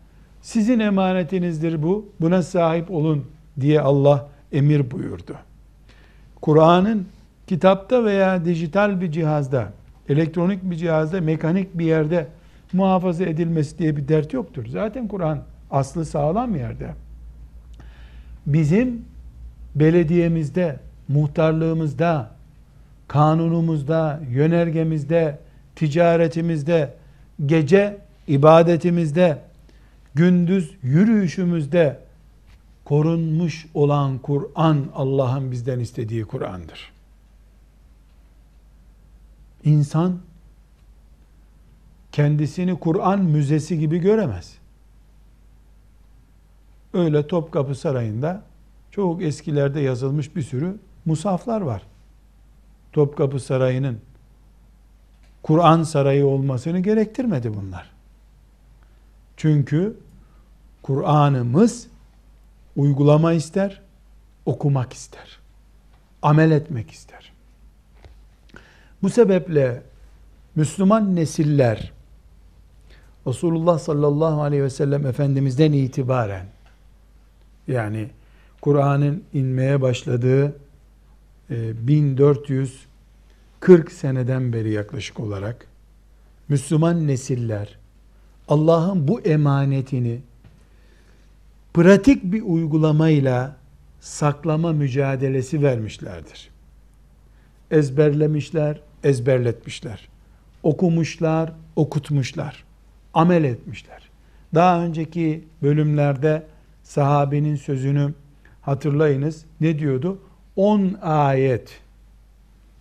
sizin 0.42 0.78
emanetinizdir 0.78 1.82
bu, 1.82 2.12
buna 2.20 2.42
sahip 2.42 2.90
olun 2.90 3.24
diye 3.60 3.80
Allah 3.80 4.28
emir 4.52 4.90
buyurdu. 4.90 5.37
Kur'an'ın 6.40 7.06
kitapta 7.46 8.04
veya 8.04 8.44
dijital 8.44 9.00
bir 9.00 9.12
cihazda, 9.12 9.72
elektronik 10.08 10.70
bir 10.70 10.76
cihazda, 10.76 11.20
mekanik 11.20 11.78
bir 11.78 11.84
yerde 11.84 12.26
muhafaza 12.72 13.24
edilmesi 13.24 13.78
diye 13.78 13.96
bir 13.96 14.08
dert 14.08 14.32
yoktur. 14.32 14.66
Zaten 14.66 15.08
Kur'an 15.08 15.42
aslı 15.70 16.04
sağlam 16.04 16.56
yerde. 16.56 16.90
Bizim 18.46 19.04
belediyemizde, 19.74 20.80
muhtarlığımızda, 21.08 22.34
kanunumuzda, 23.14 24.20
yönergemizde, 24.31 25.38
ticaretimizde, 25.77 26.94
gece 27.46 27.98
ibadetimizde, 28.29 29.42
gündüz 30.14 30.77
yürüyüşümüzde 30.83 32.00
korunmuş 32.85 33.66
olan 33.74 34.18
Kur'an 34.18 34.87
Allah'ın 34.94 35.53
bizden 35.53 35.79
istediği 35.79 36.24
Kur'an'dır. 36.24 36.92
İnsan 39.64 40.18
kendisini 42.12 42.79
Kur'an 42.79 43.20
müzesi 43.20 43.79
gibi 43.79 43.98
göremez. 43.98 44.55
Öyle 46.94 47.27
Topkapı 47.27 47.74
Sarayı'nda 47.74 48.42
çok 48.90 49.22
eskilerde 49.22 49.81
yazılmış 49.81 50.37
bir 50.37 50.42
sürü 50.42 50.77
musaflar 51.05 51.61
var. 51.61 51.83
Topkapı 52.94 53.40
Sarayı'nın 53.40 53.98
Kur'an 55.42 55.83
sarayı 55.83 56.26
olmasını 56.26 56.80
gerektirmedi 56.80 57.54
bunlar. 57.54 57.90
Çünkü 59.37 59.96
Kur'an'ımız 60.83 61.87
uygulama 62.76 63.33
ister, 63.33 63.83
okumak 64.46 64.92
ister, 64.92 65.38
amel 66.22 66.50
etmek 66.50 66.90
ister. 66.90 67.33
Bu 69.02 69.11
sebeple 69.11 69.83
Müslüman 70.57 71.16
nesiller 71.16 71.92
Resulullah 73.26 73.78
sallallahu 73.78 74.42
aleyhi 74.42 74.62
ve 74.62 74.70
sellem 74.70 75.07
Efendimiz'den 75.07 75.72
itibaren 75.72 76.46
yani 77.68 78.11
Kur'an'ın 78.61 79.24
inmeye 79.33 79.83
başladığı 79.83 80.57
1440 81.50 83.88
e, 83.88 83.90
seneden 83.90 84.52
beri 84.52 84.70
yaklaşık 84.70 85.20
olarak 85.20 85.66
Müslüman 86.48 87.07
nesiller 87.07 87.78
Allah'ın 88.48 89.09
bu 89.09 89.20
emanetini 89.20 90.20
pratik 91.74 92.24
bir 92.24 92.42
uygulamayla 92.42 93.57
saklama 94.00 94.72
mücadelesi 94.72 95.62
vermişlerdir. 95.62 96.50
Ezberlemişler, 97.70 98.80
ezberletmişler. 99.04 100.09
Okumuşlar, 100.62 101.52
okutmuşlar. 101.76 102.64
Amel 103.14 103.44
etmişler. 103.44 104.11
Daha 104.54 104.85
önceki 104.85 105.44
bölümlerde 105.62 106.46
sahabenin 106.83 107.57
sözünü 107.57 108.14
hatırlayınız. 108.62 109.44
Ne 109.61 109.78
diyordu? 109.78 110.18
10 110.57 110.99
ayet 111.03 111.81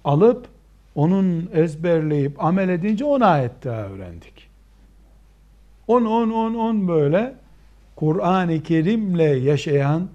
alıp 0.03 0.47
onun 0.95 1.49
ezberleyip 1.53 2.43
amel 2.43 2.69
edince 2.69 3.05
10 3.05 3.21
ayet 3.21 3.63
daha 3.63 3.81
öğrendik. 3.81 4.49
10 5.87 6.05
10 6.05 6.29
10 6.29 6.53
10 6.53 6.87
böyle 6.87 7.35
Kur'an-ı 7.95 8.63
Kerim'le 8.63 9.43
yaşayan, 9.43 10.07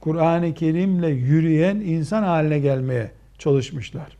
Kur'an-ı 0.00 0.54
Kerim'le 0.54 1.08
yürüyen 1.08 1.76
insan 1.76 2.22
haline 2.22 2.58
gelmeye 2.58 3.10
çalışmışlar. 3.38 4.16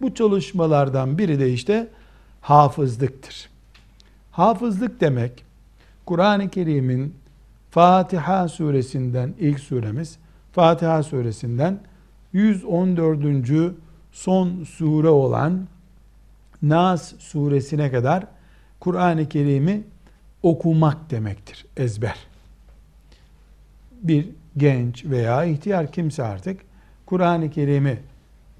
Bu 0.00 0.14
çalışmalardan 0.14 1.18
biri 1.18 1.40
de 1.40 1.52
işte 1.52 1.86
hafızlıktır. 2.40 3.48
Hafızlık 4.30 5.00
demek 5.00 5.44
Kur'an-ı 6.06 6.48
Kerim'in 6.48 7.14
Fatiha 7.70 8.48
suresinden 8.48 9.34
ilk 9.38 9.60
suremiz 9.60 10.18
Fatiha 10.52 11.02
suresinden 11.02 11.78
114. 12.34 13.74
son 14.12 14.64
sure 14.64 15.08
olan 15.08 15.66
Nas 16.62 17.14
suresine 17.18 17.90
kadar 17.90 18.26
Kur'an-ı 18.80 19.28
Kerim'i 19.28 19.82
okumak 20.42 21.10
demektir. 21.10 21.66
Ezber. 21.76 22.16
Bir 24.02 24.28
genç 24.56 25.04
veya 25.04 25.44
ihtiyar 25.44 25.92
kimse 25.92 26.22
artık 26.22 26.60
Kur'an-ı 27.06 27.50
Kerim'i 27.50 28.00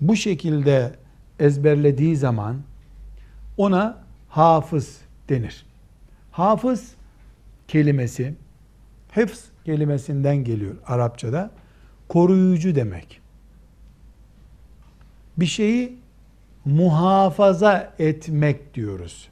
bu 0.00 0.16
şekilde 0.16 0.92
ezberlediği 1.38 2.16
zaman 2.16 2.56
ona 3.56 3.98
hafız 4.28 5.00
denir. 5.28 5.66
Hafız 6.30 6.94
kelimesi 7.68 8.34
hıfz 9.12 9.44
kelimesinden 9.64 10.36
geliyor 10.36 10.74
Arapçada. 10.86 11.50
Koruyucu 12.08 12.74
demek. 12.74 13.23
Bir 15.36 15.46
şeyi 15.46 15.98
muhafaza 16.64 17.92
etmek 17.98 18.74
diyoruz. 18.74 19.28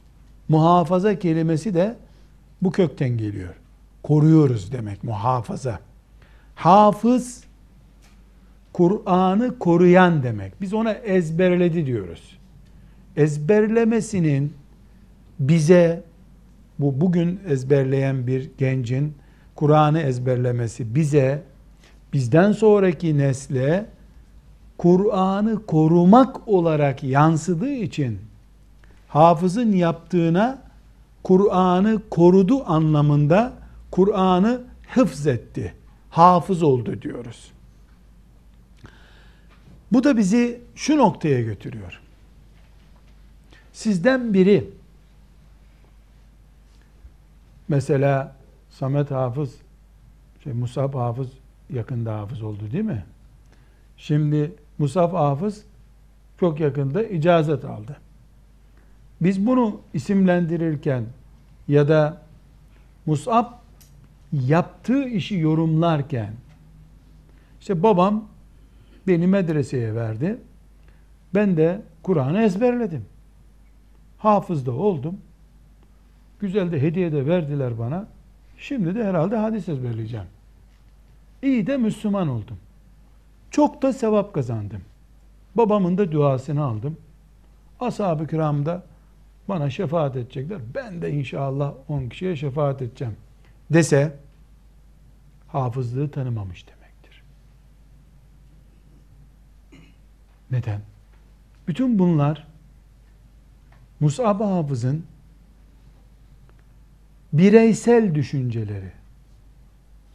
Muhafaza 0.49 1.19
kelimesi 1.19 1.73
de 1.73 1.95
bu 2.61 2.71
kökten 2.71 3.17
geliyor. 3.17 3.53
Koruyoruz 4.03 4.71
demek 4.71 5.03
muhafaza. 5.03 5.79
Hafız 6.55 7.43
Kur'an'ı 8.73 9.59
koruyan 9.59 10.23
demek. 10.23 10.61
Biz 10.61 10.73
ona 10.73 10.91
ezberledi 10.91 11.85
diyoruz. 11.85 12.39
Ezberlemesinin 13.17 14.53
bize 15.39 16.03
bu 16.79 17.01
bugün 17.01 17.39
ezberleyen 17.47 18.27
bir 18.27 18.51
gencin 18.57 19.13
Kur'an'ı 19.55 19.99
ezberlemesi 19.99 20.95
bize 20.95 21.43
bizden 22.13 22.51
sonraki 22.51 23.17
nesle 23.17 23.85
Kur'an'ı 24.77 25.65
korumak 25.65 26.47
olarak 26.47 27.03
yansıdığı 27.03 27.73
için 27.73 28.19
hafızın 29.07 29.71
yaptığına 29.71 30.61
Kur'an'ı 31.23 32.01
korudu 32.09 32.63
anlamında 32.65 33.53
Kur'an'ı 33.91 34.61
hıfz 34.87 35.27
etti. 35.27 35.73
Hafız 36.09 36.63
oldu 36.63 37.01
diyoruz. 37.01 37.51
Bu 39.91 40.03
da 40.03 40.17
bizi 40.17 40.61
şu 40.75 40.97
noktaya 40.97 41.41
götürüyor. 41.41 42.01
Sizden 43.73 44.33
biri 44.33 44.69
mesela 47.67 48.35
Samet 48.69 49.11
Hafız 49.11 49.55
şey 50.43 50.53
Musab 50.53 50.93
Hafız 50.93 51.27
yakında 51.69 52.19
hafız 52.19 52.43
oldu 52.43 52.71
değil 52.71 52.83
mi? 52.83 53.05
Şimdi 53.97 54.55
Musab 54.77 55.13
Hafız 55.13 55.63
çok 56.39 56.59
yakında 56.59 57.03
icazet 57.03 57.65
aldı. 57.65 57.97
Biz 59.21 59.45
bunu 59.45 59.81
isimlendirirken 59.93 61.03
ya 61.67 61.87
da 61.87 62.21
Musab 63.05 63.45
yaptığı 64.31 65.07
işi 65.07 65.35
yorumlarken 65.35 66.33
işte 67.61 67.83
babam 67.83 68.27
beni 69.07 69.27
medreseye 69.27 69.95
verdi. 69.95 70.37
Ben 71.35 71.57
de 71.57 71.81
Kur'an'ı 72.03 72.41
ezberledim. 72.41 73.05
Hafız 74.17 74.65
da 74.65 74.71
oldum. 74.71 75.17
Güzel 76.39 76.71
de 76.71 76.81
hediye 76.81 77.11
de 77.11 77.25
verdiler 77.25 77.79
bana. 77.79 78.07
Şimdi 78.57 78.95
de 78.95 79.03
herhalde 79.03 79.37
hadis 79.37 79.69
ezberleyeceğim. 79.69 80.25
İyi 81.43 81.67
de 81.67 81.77
Müslüman 81.77 82.27
oldum. 82.27 82.57
Çok 83.53 83.81
da 83.81 83.93
sevap 83.93 84.33
kazandım. 84.33 84.81
Babamın 85.55 85.97
da 85.97 86.11
duasını 86.11 86.63
aldım. 86.63 86.97
Ashab-ı 87.79 88.27
kiram 88.27 88.65
da 88.65 88.83
bana 89.49 89.69
şefaat 89.69 90.15
edecekler. 90.15 90.59
Ben 90.75 91.01
de 91.01 91.11
inşallah 91.11 91.73
10 91.87 92.09
kişiye 92.09 92.35
şefaat 92.35 92.81
edeceğim 92.81 93.15
dese 93.69 94.17
hafızlığı 95.47 96.11
tanımamış 96.11 96.65
demektir. 96.67 97.23
Neden? 100.51 100.81
Bütün 101.67 101.99
bunlar 101.99 102.47
Musab 103.99 104.39
Hafız'ın 104.39 105.05
bireysel 107.33 108.15
düşünceleri. 108.15 108.91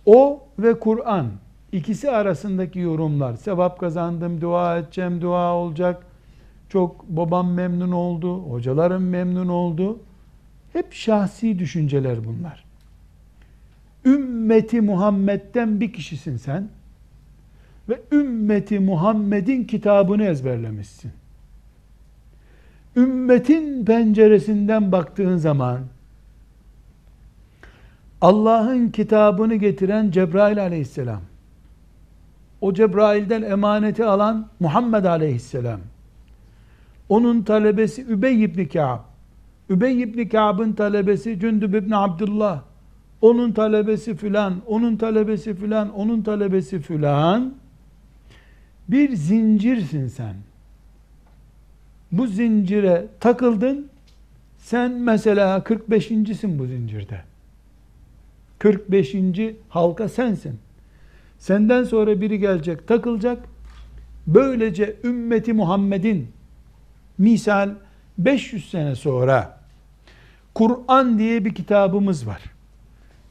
O 0.07 0.43
ve 0.59 0.81
Kur'an 0.81 1.33
ikisi 1.73 2.11
arasındaki 2.11 2.79
yorumlar. 2.79 3.37
Sevap 3.37 3.81
kazandım, 3.81 4.41
dua 4.41 4.79
edeceğim, 4.79 5.21
dua 5.21 5.55
olacak. 5.55 6.07
Çok 6.69 7.09
babam 7.09 7.53
memnun 7.53 7.93
oldu, 7.93 8.39
hocalarım 8.39 9.09
memnun 9.09 9.49
oldu. 9.49 9.99
Hep 10.73 10.93
şahsi 10.93 11.59
düşünceler 11.59 12.25
bunlar. 12.25 12.65
Ümmeti 14.05 14.81
Muhammed'den 14.81 15.81
bir 15.81 15.93
kişisin 15.93 16.37
sen 16.37 16.69
ve 17.89 18.01
ümmeti 18.13 18.79
Muhammed'in 18.79 19.65
kitabını 19.65 20.25
ezberlemişsin. 20.25 21.13
Ümmetin 22.97 23.85
penceresinden 23.85 24.93
baktığın 24.93 25.37
zaman 25.37 25.81
Allah'ın 28.21 28.89
kitabını 28.89 29.55
getiren 29.55 30.11
Cebrail 30.11 30.63
aleyhisselam, 30.63 31.21
o 32.61 32.75
Cebrail'den 32.75 33.43
emaneti 33.43 34.05
alan 34.05 34.49
Muhammed 34.61 35.05
aleyhisselam, 35.05 35.81
onun 37.09 37.43
talebesi 37.43 38.03
Übey 38.03 38.45
ibn 38.45 38.65
Ka'b, 38.65 39.01
Übey 39.71 40.03
ibn 40.03 40.29
Ka'b'ın 40.29 40.73
talebesi 40.73 41.41
Cündüb 41.41 41.75
ibn 41.75 41.91
Abdullah, 41.91 42.63
onun 43.21 43.53
talebesi 43.53 44.17
filan, 44.17 44.55
onun 44.67 44.97
talebesi 44.97 45.55
filan, 45.55 45.95
onun 45.95 46.23
talebesi 46.23 46.81
filan, 46.81 47.55
bir 48.89 49.17
zincirsin 49.17 50.07
sen. 50.07 50.35
Bu 52.13 52.27
zincire 52.27 53.07
takıldın, 53.21 53.89
sen 54.59 54.93
mesela 54.93 55.59
45.sin 55.59 56.59
bu 56.59 56.67
zincirde. 56.67 57.21
45. 58.59 59.17
halka 59.69 60.09
sensin. 60.09 60.59
Senden 61.39 61.85
sonra 61.85 62.21
biri 62.21 62.39
gelecek, 62.39 62.89
takılacak. 62.89 63.39
Böylece 64.27 64.97
ümmeti 65.05 65.53
Muhammed'in 65.53 66.33
misal 67.19 67.71
500 68.19 68.71
sene 68.71 68.95
sonra 68.95 69.61
Kur'an 70.55 71.19
diye 71.19 71.45
bir 71.45 71.55
kitabımız 71.55 72.27
var. 72.27 72.43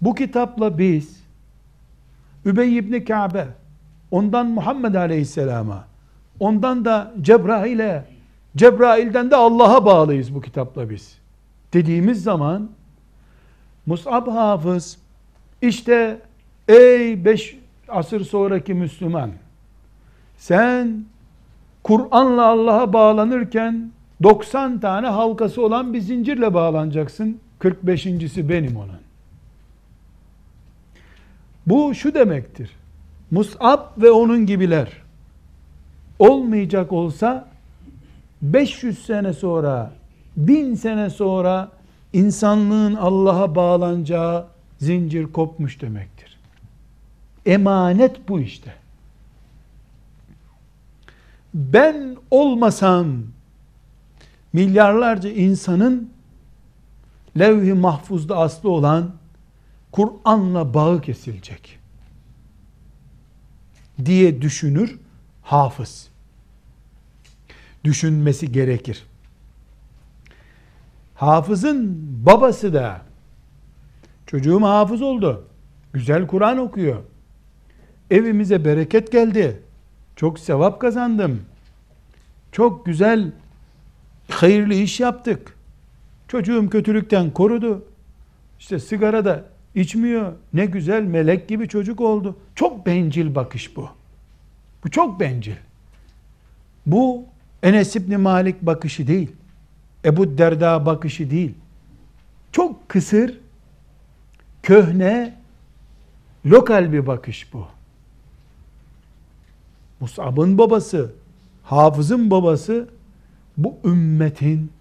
Bu 0.02 0.16
kitapla 0.16 0.78
biz 0.78 1.24
Übey 2.46 2.78
ibn 2.78 3.06
Ka'be, 3.06 3.48
ondan 4.12 4.48
Muhammed 4.48 4.96
Aleyhisselam'a, 4.96 5.88
ondan 6.40 6.86
da 6.86 7.14
Cebrail'e, 7.22 8.06
Cebrail'den 8.58 9.32
de 9.32 9.36
Allah'a 9.36 9.86
bağlıyız 9.86 10.36
bu 10.36 10.42
kitapla 10.42 10.90
biz. 10.90 11.18
Dediğimiz 11.74 12.24
zaman 12.24 12.70
Mus'ab 13.86 14.28
Hafız 14.28 14.98
işte 15.62 16.22
ey 16.68 17.26
beş 17.26 17.58
asır 17.90 18.26
sonraki 18.26 18.74
Müslüman 18.74 19.32
sen 20.38 21.06
Kur'an'la 21.84 22.46
Allah'a 22.46 22.94
bağlanırken 22.94 23.92
90 24.24 24.80
tane 24.80 25.08
halkası 25.08 25.66
olan 25.66 25.94
bir 25.94 26.00
zincirle 26.00 26.54
bağlanacaksın. 26.54 27.40
45.si 27.60 28.50
benim 28.50 28.78
onun. 28.78 29.00
Bu 31.68 31.96
şu 31.96 32.14
demektir. 32.14 32.72
Mus'ab 33.32 34.02
ve 34.02 34.12
onun 34.12 34.46
gibiler 34.46 34.92
olmayacak 36.20 36.92
olsa 36.92 37.48
500 38.42 39.06
sene 39.06 39.34
sonra, 39.34 39.92
1000 40.38 40.76
sene 40.76 41.10
sonra 41.10 41.72
insanlığın 42.14 42.96
Allah'a 42.96 43.56
bağlanacağı 43.56 44.46
zincir 44.78 45.32
kopmuş 45.32 45.82
demektir. 45.82 46.37
Emanet 47.48 48.30
bu 48.30 48.40
işte. 48.40 48.74
Ben 51.54 52.18
olmasam 52.32 53.24
milyarlarca 54.54 55.30
insanın 55.30 56.12
levh-i 57.40 57.74
mahfuzda 57.74 58.38
aslı 58.38 58.70
olan 58.70 59.14
Kur'an'la 59.92 60.74
bağı 60.74 61.02
kesilecek 61.02 61.80
diye 64.06 64.42
düşünür 64.42 65.00
hafız. 65.44 66.08
Düşünmesi 67.84 68.52
gerekir. 68.52 69.04
Hafızın 71.16 71.98
babası 72.26 72.74
da 72.74 73.02
çocuğum 74.26 74.62
hafız 74.62 75.02
oldu. 75.02 75.48
Güzel 75.94 76.28
Kur'an 76.28 76.58
okuyor. 76.58 77.04
Evimize 78.12 78.66
bereket 78.66 79.12
geldi. 79.12 79.62
Çok 80.16 80.40
sevap 80.40 80.82
kazandım. 80.82 81.42
Çok 82.52 82.86
güzel 82.86 83.32
hayırlı 84.30 84.74
iş 84.74 85.00
yaptık. 85.00 85.58
Çocuğum 86.28 86.70
kötülükten 86.70 87.32
korudu. 87.32 87.86
İşte 88.60 88.80
sigara 88.80 89.26
da 89.26 89.44
içmiyor. 89.76 90.34
Ne 90.54 90.66
güzel 90.66 91.04
melek 91.04 91.48
gibi 91.48 91.68
çocuk 91.68 92.02
oldu. 92.02 92.38
Çok 92.56 92.86
bencil 92.86 93.36
bakış 93.36 93.76
bu. 93.76 93.90
Bu 94.84 94.92
çok 94.92 95.20
bencil. 95.20 95.56
Bu 96.86 97.26
Enes 97.64 97.96
İbni 97.96 98.18
Malik 98.18 98.62
bakışı 98.62 99.08
değil. 99.08 99.32
Ebu 100.06 100.38
Derda 100.38 100.86
bakışı 100.86 101.32
değil. 101.32 101.54
Çok 102.52 102.90
kısır, 102.90 103.40
köhne, 104.64 105.36
lokal 106.46 106.94
bir 106.94 107.08
bakış 107.08 107.54
bu. 107.54 107.68
Musab'ın 110.00 110.58
babası, 110.58 111.12
Hafız'ın 111.64 112.32
babası 112.32 112.90
bu 113.58 113.78
ümmetin 113.86 114.72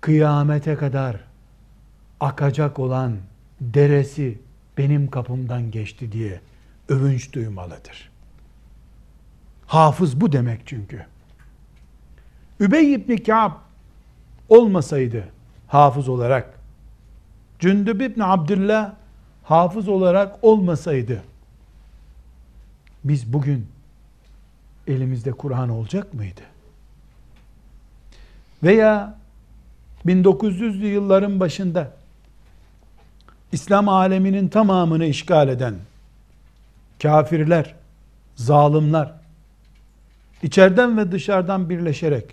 kıyamete 0.00 0.74
kadar 0.74 1.20
akacak 2.20 2.78
olan 2.78 3.16
deresi 3.60 4.38
benim 4.78 5.10
kapımdan 5.10 5.70
geçti 5.70 6.12
diye 6.12 6.40
övünç 6.88 7.32
duymalıdır. 7.32 8.10
Hafız 9.66 10.20
bu 10.20 10.32
demek 10.32 10.66
çünkü. 10.66 11.06
Übey 12.60 12.94
ibn 12.94 13.16
Ka'b 13.16 13.52
olmasaydı 14.48 15.24
hafız 15.66 16.08
olarak, 16.08 16.58
Cündüb 17.58 18.00
ibn 18.00 18.20
Abdullah 18.20 18.92
hafız 19.42 19.88
olarak 19.88 20.44
olmasaydı, 20.44 21.22
biz 23.04 23.32
bugün 23.32 23.66
elimizde 24.86 25.32
Kur'an 25.32 25.68
olacak 25.68 26.14
mıydı? 26.14 26.40
Veya 28.62 29.18
1900'lü 30.06 30.86
yılların 30.86 31.40
başında 31.40 31.92
İslam 33.52 33.88
aleminin 33.88 34.48
tamamını 34.48 35.04
işgal 35.04 35.48
eden 35.48 35.74
kafirler, 37.02 37.74
zalimler 38.36 39.12
içeriden 40.42 40.98
ve 40.98 41.12
dışarıdan 41.12 41.70
birleşerek 41.70 42.24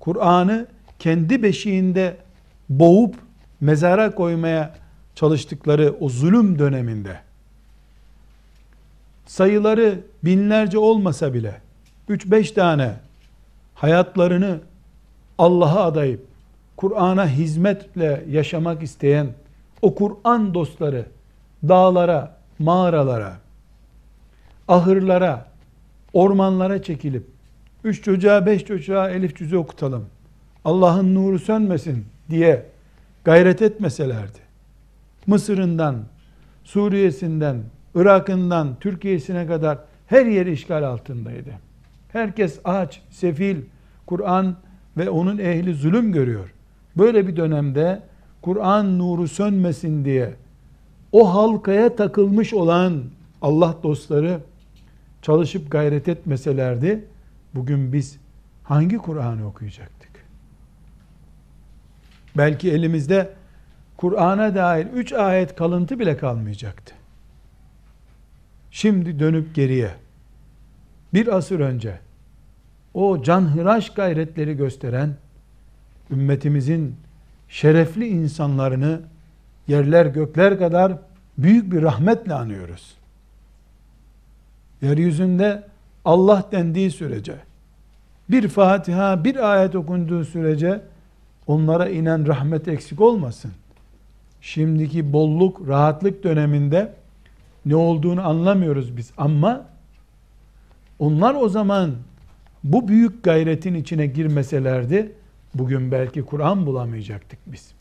Kur'an'ı 0.00 0.66
kendi 0.98 1.42
beşiğinde 1.42 2.16
boğup 2.68 3.16
mezara 3.60 4.14
koymaya 4.14 4.74
çalıştıkları 5.14 5.96
o 6.00 6.08
zulüm 6.08 6.58
döneminde 6.58 7.20
sayıları 9.26 10.00
binlerce 10.24 10.78
olmasa 10.78 11.34
bile 11.34 11.60
3-5 12.08 12.54
tane 12.54 12.94
hayatlarını 13.74 14.60
Allah'a 15.38 15.84
adayıp 15.84 16.26
Kur'an'a 16.76 17.28
hizmetle 17.28 18.24
yaşamak 18.30 18.82
isteyen 18.82 19.26
o 19.82 19.94
Kur'an 19.94 20.54
dostları 20.54 21.06
dağlara, 21.68 22.36
mağaralara, 22.58 23.36
ahırlara, 24.68 25.46
ormanlara 26.12 26.82
çekilip 26.82 27.26
üç 27.84 28.02
çocuğa, 28.02 28.46
beş 28.46 28.64
çocuğa 28.64 29.10
elif 29.10 29.36
cüzü 29.36 29.56
okutalım. 29.56 30.06
Allah'ın 30.64 31.14
nuru 31.14 31.38
sönmesin 31.38 32.06
diye 32.30 32.66
gayret 33.24 33.62
etmeselerdi. 33.62 34.38
Mısır'ından, 35.26 35.96
Suriye'sinden, 36.64 37.62
Irak'ından, 37.94 38.76
Türkiye'sine 38.80 39.46
kadar 39.46 39.78
her 40.06 40.26
yer 40.26 40.46
işgal 40.46 40.82
altındaydı. 40.82 41.67
Herkes 42.18 42.60
aç, 42.64 43.02
sefil, 43.10 43.56
Kur'an 44.06 44.56
ve 44.96 45.10
onun 45.10 45.38
ehli 45.38 45.74
zulüm 45.74 46.12
görüyor. 46.12 46.54
Böyle 46.96 47.26
bir 47.26 47.36
dönemde 47.36 48.02
Kur'an 48.42 48.98
nuru 48.98 49.28
sönmesin 49.28 50.04
diye 50.04 50.34
o 51.12 51.34
halkaya 51.34 51.96
takılmış 51.96 52.54
olan 52.54 53.04
Allah 53.42 53.76
dostları 53.82 54.40
çalışıp 55.22 55.70
gayret 55.70 56.08
etmeselerdi 56.08 57.04
bugün 57.54 57.92
biz 57.92 58.18
hangi 58.64 58.98
Kur'an'ı 58.98 59.46
okuyacaktık? 59.46 60.10
Belki 62.36 62.72
elimizde 62.72 63.34
Kur'an'a 63.96 64.54
dair 64.54 64.86
üç 64.86 65.12
ayet 65.12 65.56
kalıntı 65.56 65.98
bile 65.98 66.16
kalmayacaktı. 66.16 66.94
Şimdi 68.70 69.18
dönüp 69.18 69.54
geriye 69.54 69.90
bir 71.14 71.36
asır 71.36 71.60
önce 71.60 72.07
o 72.94 73.22
canhıraş 73.22 73.90
gayretleri 73.90 74.56
gösteren 74.56 75.14
ümmetimizin 76.10 76.96
şerefli 77.48 78.06
insanlarını 78.06 79.00
yerler 79.68 80.06
gökler 80.06 80.58
kadar 80.58 80.98
büyük 81.38 81.72
bir 81.72 81.82
rahmetle 81.82 82.34
anıyoruz. 82.34 82.94
Yeryüzünde 84.82 85.64
Allah 86.04 86.44
dendiği 86.52 86.90
sürece, 86.90 87.34
bir 88.30 88.48
Fatiha, 88.48 89.24
bir 89.24 89.52
ayet 89.52 89.74
okunduğu 89.74 90.24
sürece 90.24 90.80
onlara 91.46 91.88
inen 91.88 92.26
rahmet 92.26 92.68
eksik 92.68 93.00
olmasın. 93.00 93.52
Şimdiki 94.40 95.12
bolluk, 95.12 95.68
rahatlık 95.68 96.24
döneminde 96.24 96.94
ne 97.66 97.76
olduğunu 97.76 98.28
anlamıyoruz 98.28 98.96
biz 98.96 99.12
ama 99.16 99.66
onlar 100.98 101.34
o 101.34 101.48
zaman 101.48 101.94
bu 102.64 102.88
büyük 102.88 103.24
gayretin 103.24 103.74
içine 103.74 104.06
girmeselerdi 104.06 105.12
bugün 105.54 105.92
belki 105.92 106.22
Kur'an 106.22 106.66
bulamayacaktık 106.66 107.38
biz. 107.46 107.72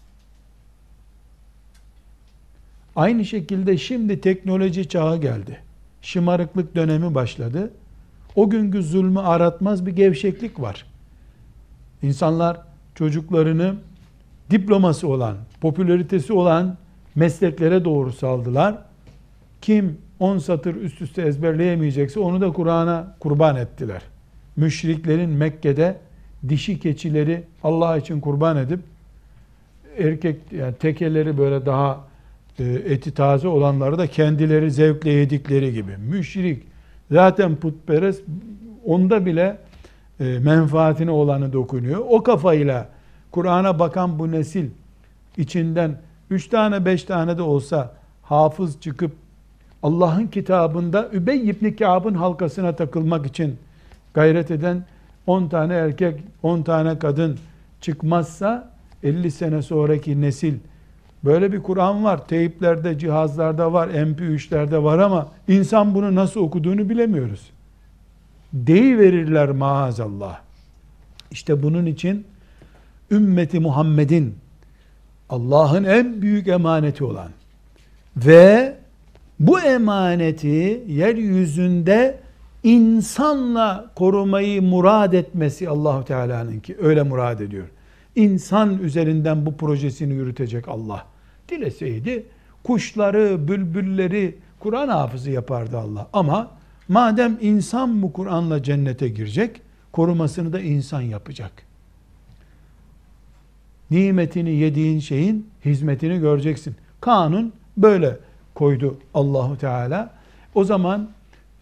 Aynı 2.96 3.26
şekilde 3.26 3.78
şimdi 3.78 4.22
teknoloji 4.22 4.90
çağı 4.90 5.22
geldi. 5.22 5.60
Şımarıklık 6.02 6.76
dönemi 6.76 7.16
başladı. 7.16 7.72
O 8.36 8.50
günkü 8.50 8.84
zulmü 8.84 9.20
aratmaz 9.20 9.86
bir 9.86 9.92
gevşeklik 9.92 10.60
var. 10.62 10.86
İnsanlar 12.02 12.62
çocuklarını 12.96 13.76
diploması 14.52 15.08
olan, 15.08 15.38
popülaritesi 15.62 16.34
olan 16.34 16.78
mesleklere 17.16 17.86
doğru 17.86 18.13
saldılar. 18.13 18.78
Kim 19.62 19.98
10 20.20 20.38
satır 20.38 20.76
üst 20.76 21.02
üste 21.02 21.22
ezberleyemeyecekse 21.22 22.20
onu 22.20 22.42
da 22.42 22.54
Kur'an'a 22.54 23.16
kurban 23.20 23.56
ettiler. 23.56 24.02
Müşriklerin 24.58 25.30
Mekke'de 25.30 25.98
dişi 26.50 26.80
keçileri 26.80 27.43
Allah 27.63 27.98
için 27.98 28.20
kurban 28.20 28.58
edip 28.58 28.80
erkek 29.98 30.38
yani 30.52 30.74
tekeleri 30.76 31.38
böyle 31.38 31.65
daha 31.65 32.08
e, 32.60 32.63
eti 32.63 33.13
taze 33.13 33.48
olanları 33.48 33.98
da 33.98 34.08
kendileri 34.08 34.72
zevkle 34.72 35.12
yedikleri 35.12 35.74
gibi. 35.74 35.98
Müşrik 35.98 36.63
zaten 37.12 37.56
putperest 37.56 38.24
onda 38.86 39.26
bile 39.26 39.58
e, 40.20 40.39
menfaatine 40.39 41.12
olanı 41.12 41.54
dokunuyor. 41.54 42.02
O 42.10 42.24
kafayla 42.24 42.89
Kur'an'a 43.32 43.80
bakan 43.80 44.20
bu 44.20 44.32
nesil 44.32 44.70
içinden 45.38 45.98
üç 46.30 46.48
tane 46.48 46.86
beş 46.86 47.04
tane 47.04 47.38
de 47.38 47.41
olsa 47.41 47.93
hafız 48.22 48.82
çıkıp 48.82 49.12
Allah'ın 49.84 50.28
kitabında 50.28 51.10
Übey 51.13 51.50
ibn 51.50 51.72
Kâb'ın 51.72 52.13
halkasına 52.13 52.76
takılmak 52.76 53.26
için 53.26 53.58
gayret 54.17 54.51
eden 54.51 54.84
10 55.27 55.47
tane 55.47 55.73
erkek, 55.73 56.19
10 56.43 56.62
tane 56.62 56.99
kadın 56.99 57.38
çıkmazsa 57.82 58.71
50 59.03 59.32
sene 59.32 59.62
sonraki 59.62 60.21
nesil 60.21 60.53
böyle 61.23 61.53
bir 61.53 61.63
Kur'an 61.63 62.03
var. 62.03 62.27
Teyiplerde, 62.27 62.99
cihazlarda 62.99 63.73
var, 63.73 63.88
MP3'lerde 63.88 64.84
var 64.84 64.99
ama 64.99 65.27
insan 65.47 65.95
bunu 65.95 66.15
nasıl 66.15 66.39
okuduğunu 66.39 66.89
bilemiyoruz. 66.89 67.49
Deyi 68.53 68.99
verirler 68.99 69.49
maazallah. 69.49 70.39
İşte 71.32 71.63
bunun 71.63 71.86
için 71.86 72.25
ümmeti 73.12 73.60
Muhammed'in 73.60 74.36
Allah'ın 75.30 75.84
en 75.84 76.21
büyük 76.21 76.47
emaneti 76.47 77.03
olan 77.03 77.30
ve 78.17 78.75
bu 79.39 79.60
emaneti 79.60 80.84
yeryüzünde 80.88 82.27
insanla 82.63 83.91
korumayı 83.96 84.62
murad 84.62 85.13
etmesi 85.13 85.70
Allahu 85.70 86.06
Teala'nın 86.06 86.60
ki 86.60 86.78
öyle 86.80 87.04
murad 87.04 87.39
ediyor. 87.39 87.67
İnsan 88.15 88.80
üzerinden 88.80 89.46
bu 89.46 89.58
projesini 89.58 90.13
yürütecek 90.13 90.67
Allah. 90.67 91.06
Dileseydi 91.50 92.26
kuşları, 92.63 93.48
bülbülleri 93.48 94.36
Kur'an 94.60 94.88
hafızı 94.88 95.32
yapardı 95.32 95.78
Allah. 95.78 96.08
Ama 96.13 96.52
madem 96.88 97.38
insan 97.41 98.02
bu 98.02 98.13
Kur'an'la 98.13 98.63
cennete 98.63 99.10
girecek, 99.10 99.62
korumasını 99.91 100.54
da 100.54 100.60
insan 100.60 101.02
yapacak. 101.02 101.52
Nimetini 103.91 104.50
yediğin 104.50 105.00
şeyin 105.00 105.50
hizmetini 105.65 106.20
göreceksin. 106.20 106.76
Kanun 107.02 107.54
böyle 107.78 108.17
koydu 108.56 108.98
Allahu 109.13 109.58
Teala. 109.58 110.13
O 110.56 110.63
zaman 110.63 111.10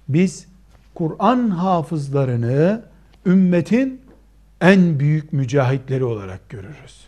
biz 0.09 0.47
Kur'an 0.95 1.49
hafızlarını 1.49 2.85
ümmetin 3.25 4.01
en 4.61 4.99
büyük 4.99 5.33
mücahitleri 5.33 6.03
olarak 6.03 6.49
görürüz. 6.49 7.07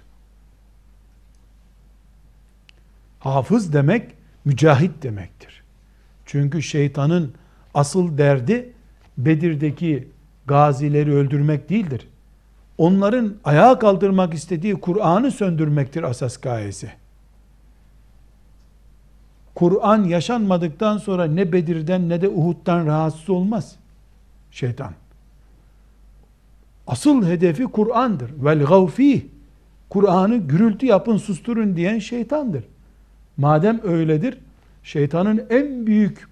Hafız 3.19 3.73
demek 3.73 4.11
mücahit 4.45 5.03
demektir. 5.03 5.63
Çünkü 6.25 6.61
şeytanın 6.61 7.33
asıl 7.73 8.17
derdi 8.17 8.73
Bedir'deki 9.17 10.07
gazileri 10.45 11.13
öldürmek 11.13 11.69
değildir. 11.69 12.07
Onların 12.77 13.35
ayağa 13.43 13.79
kaldırmak 13.79 14.33
istediği 14.33 14.75
Kur'an'ı 14.75 15.31
söndürmektir 15.31 16.03
asas 16.03 16.37
gayesi. 16.37 16.91
Kur'an 19.57 20.03
yaşanmadıktan 20.03 20.97
sonra 20.97 21.25
ne 21.25 21.51
Bedir'den 21.51 22.09
ne 22.09 22.21
de 22.21 22.29
Uhud'dan 22.29 22.85
rahatsız 22.85 23.29
olmaz 23.29 23.75
şeytan. 24.51 24.91
Asıl 26.87 27.25
hedefi 27.25 27.63
Kur'an'dır. 27.63 28.31
Vel 28.37 28.63
gavfih. 28.63 29.21
Kur'an'ı 29.89 30.37
gürültü 30.37 30.85
yapın 30.85 31.17
susturun 31.17 31.75
diyen 31.75 31.99
şeytandır. 31.99 32.63
Madem 33.37 33.79
öyledir, 33.83 34.37
şeytanın 34.83 35.45
en 35.49 35.87
büyük 35.87 36.27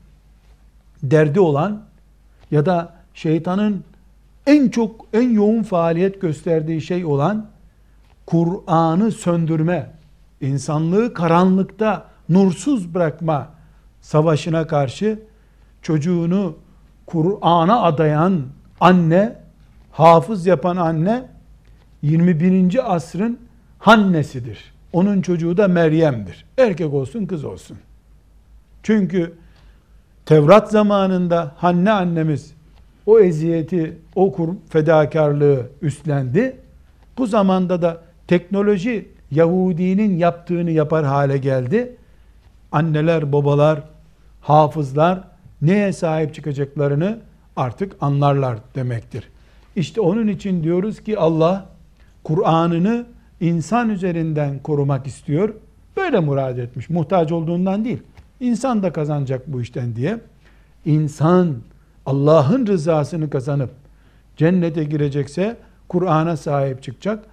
derdi 1.03 1.39
olan 1.39 1.81
ya 2.51 2.65
da 2.65 2.93
şeytanın 3.13 3.83
en 4.47 4.69
çok 4.69 5.05
en 5.13 5.29
yoğun 5.29 5.63
faaliyet 5.63 6.21
gösterdiği 6.21 6.81
şey 6.81 7.05
olan 7.05 7.47
Kur'an'ı 8.25 9.11
söndürme, 9.11 9.91
insanlığı 10.41 11.13
karanlıkta 11.13 12.14
nursuz 12.29 12.93
bırakma 12.93 13.49
savaşına 14.01 14.67
karşı 14.67 15.19
çocuğunu 15.81 16.55
Kur'an'a 17.05 17.81
adayan 17.81 18.41
anne, 18.79 19.35
hafız 19.91 20.45
yapan 20.45 20.77
anne 20.77 21.25
21. 22.01 22.95
asrın 22.95 23.39
hannesidir. 23.79 24.73
Onun 24.93 25.21
çocuğu 25.21 25.57
da 25.57 25.67
Meryem'dir. 25.67 26.45
Erkek 26.57 26.93
olsun 26.93 27.25
kız 27.25 27.45
olsun. 27.45 27.77
Çünkü 28.83 29.33
Tevrat 30.25 30.71
zamanında 30.71 31.51
Hanne 31.57 31.91
annemiz 31.91 32.53
o 33.05 33.19
eziyeti, 33.19 33.97
o 34.15 34.35
fedakarlığı 34.69 35.69
üstlendi. 35.81 36.57
Bu 37.17 37.27
zamanda 37.27 37.81
da 37.81 38.01
teknoloji 38.27 39.15
Yahudinin 39.31 40.17
yaptığını 40.17 40.71
yapar 40.71 41.05
hale 41.05 41.37
geldi. 41.37 41.95
Anneler, 42.71 43.33
babalar, 43.33 43.83
hafızlar 44.41 45.23
neye 45.61 45.93
sahip 45.93 46.33
çıkacaklarını 46.33 47.19
artık 47.55 47.95
anlarlar 48.01 48.57
demektir. 48.75 49.29
İşte 49.75 50.01
onun 50.01 50.27
için 50.27 50.63
diyoruz 50.63 51.03
ki 51.03 51.19
Allah 51.19 51.65
Kur'an'ını 52.23 53.05
insan 53.41 53.89
üzerinden 53.89 54.59
korumak 54.59 55.07
istiyor. 55.07 55.53
Böyle 55.97 56.19
murad 56.19 56.57
etmiş. 56.57 56.89
Muhtaç 56.89 57.31
olduğundan 57.31 57.85
değil. 57.85 58.03
İnsan 58.39 58.83
da 58.83 58.93
kazanacak 58.93 59.47
bu 59.47 59.61
işten 59.61 59.95
diye. 59.95 60.19
İnsan 60.85 61.55
Allah'ın 62.05 62.67
rızasını 62.67 63.29
kazanıp 63.29 63.69
cennete 64.37 64.83
girecekse 64.83 65.57
Kur'an'a 65.87 66.37
sahip 66.37 66.83
çıkacak. 66.83 67.25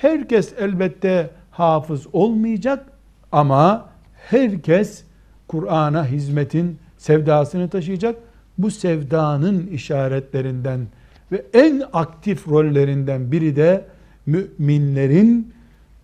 Herkes 0.00 0.54
elbette 0.58 1.30
hafız 1.50 2.06
olmayacak 2.12 2.86
ama 3.32 3.87
herkes 4.30 5.04
Kur'an'a 5.48 6.06
hizmetin 6.06 6.78
sevdasını 6.98 7.68
taşıyacak. 7.68 8.16
Bu 8.58 8.70
sevdanın 8.70 9.66
işaretlerinden 9.66 10.86
ve 11.32 11.46
en 11.54 11.82
aktif 11.92 12.48
rollerinden 12.48 13.32
biri 13.32 13.56
de 13.56 13.84
müminlerin 14.26 15.52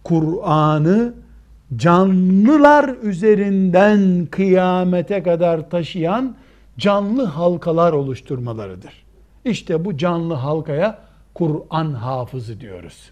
Kur'an'ı 0.04 1.14
canlılar 1.76 2.94
üzerinden 3.02 4.26
kıyamete 4.30 5.22
kadar 5.22 5.70
taşıyan 5.70 6.36
canlı 6.78 7.24
halkalar 7.24 7.92
oluşturmalarıdır. 7.92 9.04
İşte 9.44 9.84
bu 9.84 9.96
canlı 9.96 10.34
halkaya 10.34 10.98
Kur'an 11.34 11.92
hafızı 11.92 12.60
diyoruz. 12.60 13.10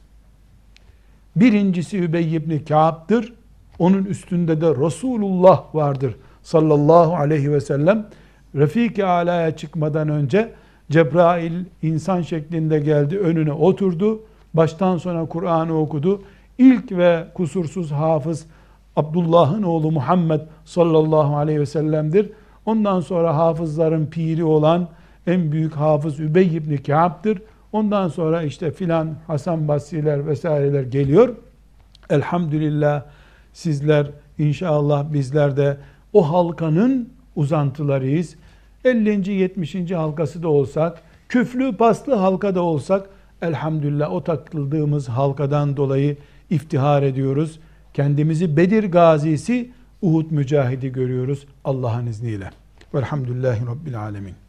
Birincisi 1.36 1.98
Übey 1.98 2.36
ibn 2.36 2.64
Ka'b'dır. 2.64 3.32
Onun 3.78 4.04
üstünde 4.04 4.60
de 4.60 4.66
Resulullah 4.66 5.74
vardır 5.74 6.16
sallallahu 6.42 7.14
aleyhi 7.14 7.52
ve 7.52 7.60
sellem. 7.60 8.06
Refik-i 8.54 9.04
Ala'ya 9.04 9.56
çıkmadan 9.56 10.08
önce 10.08 10.52
Cebrail 10.90 11.64
insan 11.82 12.22
şeklinde 12.22 12.80
geldi, 12.80 13.18
önüne 13.18 13.52
oturdu. 13.52 14.20
Baştan 14.54 14.96
sona 14.96 15.26
Kur'an'ı 15.26 15.78
okudu. 15.78 16.22
İlk 16.58 16.92
ve 16.92 17.24
kusursuz 17.34 17.92
hafız 17.92 18.46
Abdullah'ın 18.96 19.62
oğlu 19.62 19.90
Muhammed 19.90 20.40
sallallahu 20.64 21.36
aleyhi 21.36 21.60
ve 21.60 21.66
sellem'dir. 21.66 22.30
Ondan 22.66 23.00
sonra 23.00 23.36
hafızların 23.36 24.06
piri 24.06 24.44
olan 24.44 24.88
en 25.26 25.52
büyük 25.52 25.74
hafız 25.74 26.20
Übey 26.20 26.56
ibn 26.56 26.76
Ka'b'dır. 26.76 27.42
Ondan 27.72 28.08
sonra 28.08 28.42
işte 28.42 28.70
filan 28.70 29.14
Hasan 29.26 29.68
Basriler 29.68 30.26
vesaireler 30.26 30.82
geliyor. 30.82 31.34
Elhamdülillah 32.10 33.02
sizler 33.52 34.10
inşallah 34.38 35.12
bizler 35.12 35.56
de 35.56 35.76
o 36.12 36.32
halkanın 36.32 37.08
uzantılarıyız. 37.36 38.36
50. 38.84 39.30
70. 39.32 39.90
halkası 39.90 40.42
da 40.42 40.48
olsak, 40.48 41.02
küflü 41.28 41.76
paslı 41.76 42.14
halka 42.14 42.54
da 42.54 42.62
olsak 42.62 43.10
elhamdülillah 43.42 44.12
o 44.12 44.24
takıldığımız 44.24 45.08
halkadan 45.08 45.76
dolayı 45.76 46.16
iftihar 46.50 47.02
ediyoruz. 47.02 47.60
Kendimizi 47.94 48.56
Bedir 48.56 48.84
gazisi, 48.84 49.70
Uhud 50.02 50.30
mücahidi 50.30 50.92
görüyoruz 50.92 51.46
Allah'ın 51.64 52.06
izniyle. 52.06 52.50
Velhamdülillahi 52.94 53.66
Rabbil 53.66 54.00
Alemin. 54.00 54.41